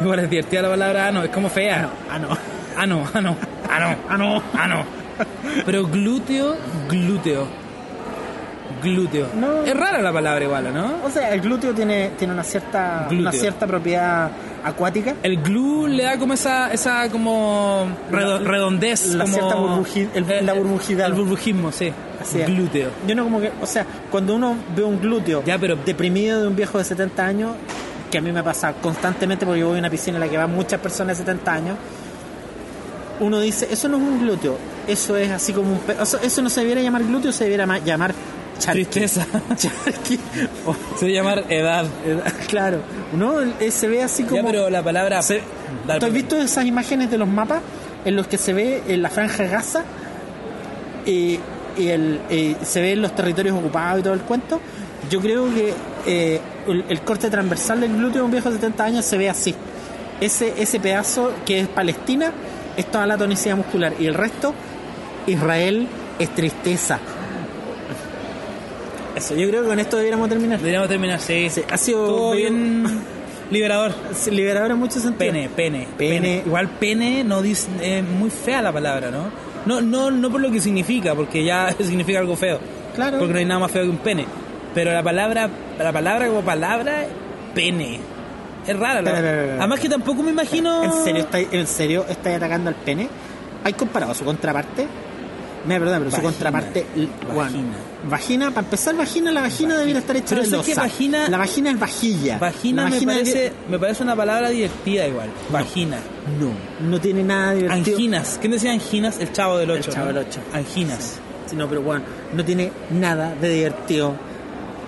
Igual 0.01 0.21
es 0.21 0.31
divertida 0.31 0.63
la 0.63 0.69
palabra 0.71 1.09
ano, 1.09 1.23
es 1.25 1.31
como 1.31 1.49
fea. 1.49 1.89
Ano. 2.11 2.29
Ano, 2.77 3.05
ano, 3.13 3.37
ano, 3.69 3.97
ano, 4.09 4.43
ano. 4.55 4.85
Pero 5.67 5.85
glúteo, 5.87 6.55
glúteo. 6.89 7.47
Glúteo. 8.83 9.27
No. 9.35 9.65
Es 9.65 9.77
rara 9.77 10.01
la 10.01 10.13
palabra 10.13 10.45
igual, 10.45 10.73
¿no? 10.73 10.93
O 11.05 11.11
sea, 11.11 11.35
el 11.35 11.41
glúteo 11.41 11.75
tiene, 11.75 12.11
tiene 12.17 12.33
una 12.33 12.45
cierta 12.45 13.07
Glúteo. 13.09 13.19
una 13.21 13.33
cierta 13.33 13.67
propiedad 13.67 14.31
acuática. 14.63 15.15
El 15.25 15.43
glue 15.43 15.89
le 15.89 16.05
da 16.05 16.17
como 16.19 16.35
esa, 16.35 16.73
esa 16.73 17.09
como 17.11 17.89
La- 18.13 18.39
redondez, 18.39 19.07
la 19.15 19.25
como 19.25 19.35
cierta 19.37 19.57
burbuji- 19.57 20.09
el- 20.15 20.47
la 20.47 20.53
burbujidad. 20.53 21.07
El 21.09 21.15
burbujismo, 21.15 21.73
sí. 21.73 21.93
Así. 22.21 22.39
Glúteo. 22.43 22.91
Yo 23.09 23.17
no 23.17 23.25
como 23.25 23.41
que, 23.41 23.51
o 23.61 23.67
sea, 23.67 23.85
cuando 24.11 24.37
uno 24.37 24.55
ve 24.77 24.85
un 24.85 25.01
glúteo 25.01 25.43
Ya, 25.45 25.59
pero- 25.59 25.75
deprimido 25.85 26.41
de 26.43 26.47
un 26.47 26.55
viejo 26.55 26.79
de 26.79 26.85
70 26.85 27.27
años, 27.27 27.53
que 28.11 28.19
a 28.19 28.21
mí 28.21 28.33
me 28.33 28.43
pasa 28.43 28.73
constantemente 28.75 29.45
porque 29.47 29.61
yo 29.61 29.69
voy 29.69 29.77
a 29.77 29.81
una 29.81 29.91
piscina 29.91 30.17
en 30.17 30.21
la 30.21 30.29
que 30.29 30.37
van 30.37 30.55
muchas 30.55 30.81
personas 30.81 31.17
de 31.19 31.25
70 31.25 31.53
años, 31.53 31.77
uno 33.21 33.41
dice, 33.41 33.69
eso 33.71 33.89
no 33.89 33.97
es 33.97 34.03
un 34.03 34.21
glúteo, 34.21 34.57
eso 34.87 35.17
es 35.17 35.31
así 35.31 35.53
como 35.53 35.73
un... 35.73 35.81
Eso, 36.01 36.19
eso 36.23 36.41
no 36.43 36.49
se 36.51 36.61
debiera 36.61 36.81
llamar 36.81 37.03
glúteo, 37.05 37.33
se 37.33 37.45
debiera 37.45 37.67
ma- 37.67 37.79
llamar 37.79 38.15
charqui. 38.61 38.85
Tristeza. 38.85 39.27
Charqui. 39.57 40.19
Se 40.99 41.07
debe 41.07 41.13
llamar 41.17 41.45
edad. 41.49 41.85
eh, 42.05 42.21
claro, 42.49 42.81
¿no? 43.13 43.41
Eh, 43.61 43.71
Se 43.71 43.87
ve 43.89 44.03
así 44.03 44.23
como... 44.25 44.37
Ya, 44.43 44.47
pero 44.47 44.71
la 44.71 44.83
palabra. 44.83 45.21
Se- 45.23 45.43
¿Tú 45.99 46.07
has 46.07 46.13
visto 46.13 46.37
esas 46.37 46.65
imágenes 46.65 47.11
de 47.11 47.19
los 47.19 47.29
mapas 47.29 47.61
en 48.05 48.15
los 48.17 48.27
que 48.29 48.37
se 48.39 48.53
ve 48.53 48.83
en 48.89 49.03
la 49.03 49.11
franja 49.11 49.45
Gaza 49.45 49.85
y, 51.07 51.39
y 51.77 51.89
el, 51.89 52.21
eh, 52.31 52.57
se 52.65 52.81
ven 52.81 53.01
los 53.03 53.15
territorios 53.15 53.57
ocupados 53.57 54.01
y 54.01 54.03
todo 54.05 54.15
el 54.15 54.21
cuento? 54.21 54.61
Yo 55.11 55.21
creo 55.21 55.53
que 55.55 55.73
eh, 56.07 56.41
el, 56.67 56.85
el 56.89 57.01
corte 57.03 57.31
transversal 57.31 57.81
del 57.81 57.93
glúteo 57.97 58.23
de 58.23 58.23
un 58.23 58.31
viejo 58.31 58.49
de 58.51 58.57
70 58.57 58.85
años 58.85 59.05
se 59.05 59.19
ve 59.19 59.29
así. 59.29 59.55
Ese, 60.21 60.55
ese 60.61 60.81
pedazo 60.81 61.33
que 61.47 61.61
es 61.61 61.69
Palestina 61.69 62.33
es 62.77 62.87
toda 62.91 63.07
la 63.07 63.17
tonicidad 63.17 63.57
muscular 63.57 63.93
y 63.99 64.07
el 64.07 64.15
resto, 64.15 64.55
Israel, 65.27 65.87
es 66.19 66.35
tristeza. 66.35 66.99
Eso, 69.15 69.35
yo 69.35 69.49
creo 69.49 69.63
que 69.63 69.69
con 69.69 69.81
esto 69.81 69.97
deberíamos 69.97 70.29
terminar. 70.29 70.59
Deberíamos 70.59 70.89
terminar, 70.89 71.21
sí. 71.21 71.51
Sí, 71.51 71.63
ha 71.69 71.77
sido 71.77 72.07
Todo 72.07 72.33
bien 72.33 72.85
liberador. 73.51 73.93
Liberador 74.31 74.71
en 74.73 74.79
muchos 74.79 75.03
sentidos. 75.03 75.35
Pene, 75.35 75.49
pene, 75.49 75.89
Pene. 75.97 76.21
pene. 76.21 76.43
Igual 76.47 76.69
pene 76.69 77.25
no 77.25 77.43
dice, 77.43 77.69
es 77.83 78.05
muy 78.05 78.31
fea 78.31 78.63
la 78.63 78.73
palabra, 78.73 79.11
¿no? 79.11 79.31
No, 79.67 79.81
no, 79.81 80.11
no 80.11 80.31
por 80.31 80.41
lo 80.41 80.51
que 80.51 80.61
significa, 80.61 81.15
porque 81.15 81.45
ya 81.45 81.73
significa 81.79 82.21
algo 82.21 82.37
feo. 82.37 82.59
Claro. 82.95 83.19
Porque 83.19 83.33
no 83.33 83.39
hay 83.39 83.45
nada 83.45 83.61
más 83.61 83.71
feo 83.71 83.83
que 83.83 83.91
un 83.91 83.99
pene. 83.99 84.25
Pero 84.75 84.93
la 84.93 85.03
palabra, 85.03 85.49
la 85.79 85.93
palabra 85.93 86.27
como 86.29 86.43
palabra, 86.43 87.05
pene. 87.55 88.01
Es 88.67 88.79
rara. 88.79 88.99
espera. 89.01 89.57
Además 89.59 89.81
que 89.81 89.89
tampoco 89.89 90.23
me 90.23 90.31
imagino. 90.31 90.85
¿En 90.85 90.93
serio 91.05 91.23
estáis 91.23 91.49
en 91.53 91.67
serio 91.67 92.05
estáis 92.09 92.37
atacando 92.37 92.69
al 92.69 92.77
pene? 92.77 93.09
¿Hay 93.65 93.73
comparado 93.73 94.15
su 94.15 94.25
contraparte? 94.25 94.87
Me 95.67 95.79
perdón, 95.81 95.99
pero 95.99 96.11
su 96.11 96.17
Vagina. 96.17 96.31
contraparte. 96.33 96.87
l- 96.95 97.09
bueno, 97.27 97.41
Vagina. 97.43 97.77
vagina, 98.09 98.51
para 98.51 98.61
empezar, 98.67 98.95
vagina, 98.95 99.33
la 99.33 99.41
vagina 99.41 99.77
debería 99.77 99.99
estar 99.99 100.17
hecha 100.17 100.29
Pero 100.37 100.43
de 100.43 100.47
sé 100.47 100.53
que 100.63 100.69
losa. 100.71 100.81
vagina- 100.83 101.29
La 101.29 101.37
vagina 101.39 101.71
es 101.73 101.79
vajilla. 101.81 102.39
Vagina, 102.39 102.85
me, 102.89 103.01
parece, 103.03 103.33
debería- 103.35 103.53
me 103.69 103.79
parece 103.79 104.03
una 104.05 104.15
palabra 104.17 104.51
divertida 104.51 105.07
igual. 105.09 105.29
Vagina. 105.51 105.97
No, 106.39 106.89
no 106.89 107.01
tiene 107.01 107.25
nada 107.25 107.53
divertido. 107.55 107.97
Anginas. 107.97 108.39
¿Quién 108.41 108.53
decía 108.53 108.71
anginas? 108.73 109.19
El 109.19 109.33
chavo 109.33 109.59
del 109.59 109.71
8. 109.73 109.91
Chavo 109.91 110.07
del 110.07 110.19
Ocho. 110.19 110.41
Anginas. 110.53 111.19
Sí, 111.47 111.57
no, 111.57 111.67
pero 111.69 111.83
bueno, 111.83 112.05
no 112.35 112.45
tiene 112.45 112.71
nada 112.91 113.35
de 113.35 113.49
divertido. 113.49 114.15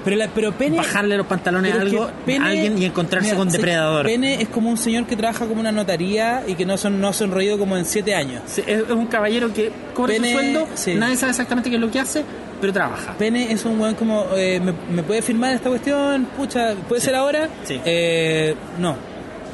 Pero, 0.04 0.16
la, 0.16 0.28
pero 0.28 0.52
pene. 0.52 0.78
Bajarle 0.78 1.16
los 1.16 1.26
pantalones 1.26 1.74
a 1.74 1.80
algo, 1.82 2.10
pene- 2.24 2.44
a 2.44 2.48
alguien 2.48 2.78
y 2.80 2.86
encontrarse 2.86 3.26
mira, 3.28 3.36
con 3.38 3.48
depredador. 3.50 4.06
Pene 4.06 4.40
es 4.40 4.48
como 4.48 4.70
un 4.70 4.78
señor 4.78 5.04
que 5.06 5.14
trabaja 5.16 5.46
como 5.46 5.60
una 5.60 5.72
notaría 5.72 6.42
y 6.46 6.54
que 6.54 6.64
no, 6.64 6.76
son, 6.78 7.00
no 7.00 7.08
ha 7.08 7.12
sonreído 7.12 7.58
como 7.58 7.76
en 7.76 7.84
siete 7.84 8.14
años. 8.14 8.42
Sí, 8.46 8.62
es, 8.66 8.80
es 8.84 8.90
un 8.90 9.06
caballero 9.08 9.52
que 9.52 9.70
cobra 9.94 10.14
Pene, 10.14 10.28
su 10.32 10.38
sueldo, 10.38 10.68
sí. 10.74 10.94
nadie 10.94 11.16
sabe 11.16 11.30
exactamente 11.30 11.68
qué 11.68 11.76
es 11.76 11.82
lo 11.82 11.90
que 11.90 12.00
hace, 12.00 12.24
pero 12.60 12.72
trabaja. 12.72 13.12
Pene 13.18 13.52
es 13.52 13.64
un 13.66 13.78
buen 13.78 13.94
como, 13.94 14.24
eh, 14.36 14.58
¿me, 14.58 14.72
me 14.94 15.02
puede 15.02 15.20
firmar 15.20 15.52
esta 15.52 15.68
cuestión? 15.68 16.24
Pucha, 16.36 16.74
¿puede 16.88 17.00
ser 17.02 17.14
ahora? 17.14 17.48
Sí. 17.64 17.78
Eh, 17.84 18.54
no. 18.78 18.96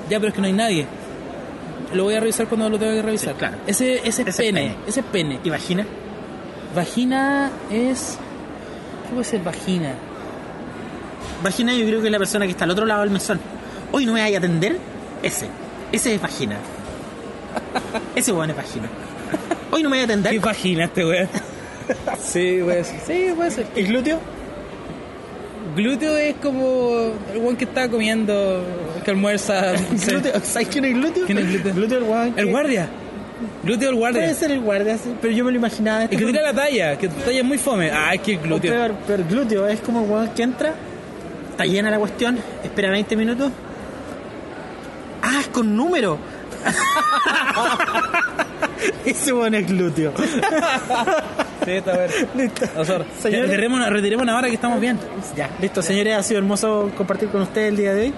Ya, 0.08 0.18
pero 0.20 0.28
es 0.28 0.34
que 0.34 0.40
no 0.40 0.46
hay 0.46 0.52
nadie. 0.52 0.86
Lo 1.92 2.04
voy 2.04 2.14
a 2.14 2.20
revisar 2.20 2.46
cuando 2.46 2.68
lo 2.70 2.78
tenga 2.78 2.94
que 2.94 3.02
revisar. 3.02 3.32
Sí, 3.32 3.38
claro. 3.38 3.56
Ese, 3.66 3.94
ese 4.06 4.08
es 4.08 4.18
Ese 4.20 4.30
es 4.30 4.36
pene. 4.36 4.60
pene. 4.60 4.74
Ese 4.86 5.00
es 5.00 5.06
pene. 5.06 5.40
¿Y 5.42 5.50
vagina? 5.50 5.84
Vagina 6.74 7.50
es... 7.70 8.18
¿Qué 9.08 9.10
puede 9.12 9.24
ser 9.24 9.40
vagina? 9.42 9.94
Vagina 11.42 11.74
yo 11.74 11.86
creo 11.86 12.00
que 12.00 12.06
es 12.06 12.12
la 12.12 12.18
persona 12.18 12.44
que 12.46 12.52
está 12.52 12.64
al 12.64 12.70
otro 12.70 12.86
lado 12.86 13.02
del 13.02 13.10
mesón. 13.10 13.38
Hoy 13.92 14.06
no 14.06 14.12
me 14.12 14.20
vaya 14.20 14.36
a 14.36 14.38
atender. 14.38 14.76
Ese. 15.22 15.46
Ese 15.92 16.14
es 16.14 16.20
vagina. 16.22 16.56
Ese 18.14 18.32
weón 18.32 18.50
es 18.50 18.56
vagina. 18.56 18.88
Hoy 19.70 19.82
no 19.82 19.90
me 19.90 19.96
vaya 19.96 20.04
a 20.04 20.06
¿Qué 20.06 20.12
atender. 20.12 20.40
vagina 20.40 20.84
este 20.84 21.04
weón? 21.04 21.28
sí, 22.20 22.60
puede 22.64 22.84
ser. 22.84 23.00
Sí, 23.06 23.32
puede 23.36 23.50
ser. 23.50 23.66
¿El 23.76 23.86
glúteo? 23.86 24.18
Glúteo 25.76 26.16
es 26.16 26.34
como 26.36 27.12
el 27.32 27.38
weón 27.38 27.56
que 27.56 27.64
está 27.64 27.88
comiendo, 27.88 28.62
que 29.04 29.10
almuerza. 29.10 29.72
no 29.92 29.98
sé. 29.98 30.10
Glúteo. 30.12 30.32
¿Sabes 30.42 30.68
quién 30.68 30.84
es 30.86 30.94
glúteo? 30.94 31.26
¿Quién 31.26 31.38
es 31.38 31.48
glúteo? 31.52 31.74
Glúteo 31.74 31.98
el 31.98 32.04
weón 32.04 32.32
que- 32.34 32.40
El 32.40 32.46
guardia. 32.46 32.88
Glúteo 33.62 33.90
el 33.90 33.96
guardia. 33.96 34.22
Puede 34.22 34.34
ser 34.34 34.50
el 34.52 34.60
guardia, 34.60 34.96
sí, 34.96 35.14
pero 35.20 35.34
yo 35.34 35.44
me 35.44 35.50
lo 35.50 35.58
imaginaba. 35.58 36.04
El 36.04 36.08
que 36.08 36.14
este 36.16 36.26
tira 36.28 36.42
la 36.42 36.54
talla, 36.54 36.96
que 36.96 37.08
tu 37.08 37.16
talla 37.20 37.38
es 37.38 37.44
muy 37.44 37.58
fome. 37.58 37.90
Ay, 37.90 38.18
que 38.20 38.36
O 38.38 38.40
glúteo. 38.40 38.94
pero 39.06 39.22
el 39.22 39.28
glúteo 39.28 39.66
es 39.68 39.80
como 39.80 40.02
el 40.04 40.10
weón 40.10 40.28
que 40.30 40.42
entra, 40.42 40.72
está 41.56 41.64
llena 41.64 41.90
la 41.90 41.98
cuestión, 41.98 42.38
espera 42.62 42.90
20 42.90 43.16
minutos. 43.16 43.50
Ah, 45.22 45.38
es 45.40 45.48
con 45.48 45.74
número. 45.74 46.18
Ese 49.06 49.32
weón 49.32 49.54
es 49.54 49.66
glúteo. 49.66 50.12
Sí, 51.64 51.70
está 51.70 51.94
bueno. 51.94 52.12
Listo. 52.36 52.66
Retiremos, 53.24 53.88
retiremos 53.88 54.28
ahora 54.28 54.48
que 54.48 54.54
estamos 54.54 54.78
bien. 54.80 54.98
Ya, 55.34 55.48
listo, 55.60 55.80
señores, 55.80 56.14
ha 56.14 56.22
sido 56.22 56.38
hermoso 56.38 56.90
compartir 56.96 57.30
con 57.30 57.40
ustedes 57.42 57.70
el 57.70 57.76
día 57.78 57.94
de 57.94 58.02
hoy. 58.02 58.14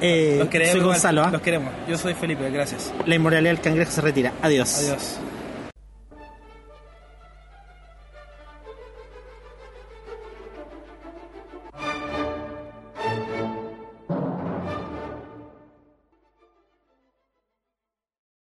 Eh, 0.00 0.36
Los 0.38 0.48
queremos. 0.48 0.72
soy. 0.72 0.80
Gonzalo, 0.82 1.24
¿ah? 1.24 1.30
Los 1.32 1.42
queremos. 1.42 1.72
Yo 1.88 1.98
soy 1.98 2.14
Felipe, 2.14 2.48
gracias. 2.50 2.92
La 3.06 3.16
inmoralidad 3.16 3.50
del 3.54 3.60
cangrejo 3.60 3.90
se 3.90 4.00
retira. 4.00 4.32
Adiós. 4.40 4.78
Adiós. 4.78 5.18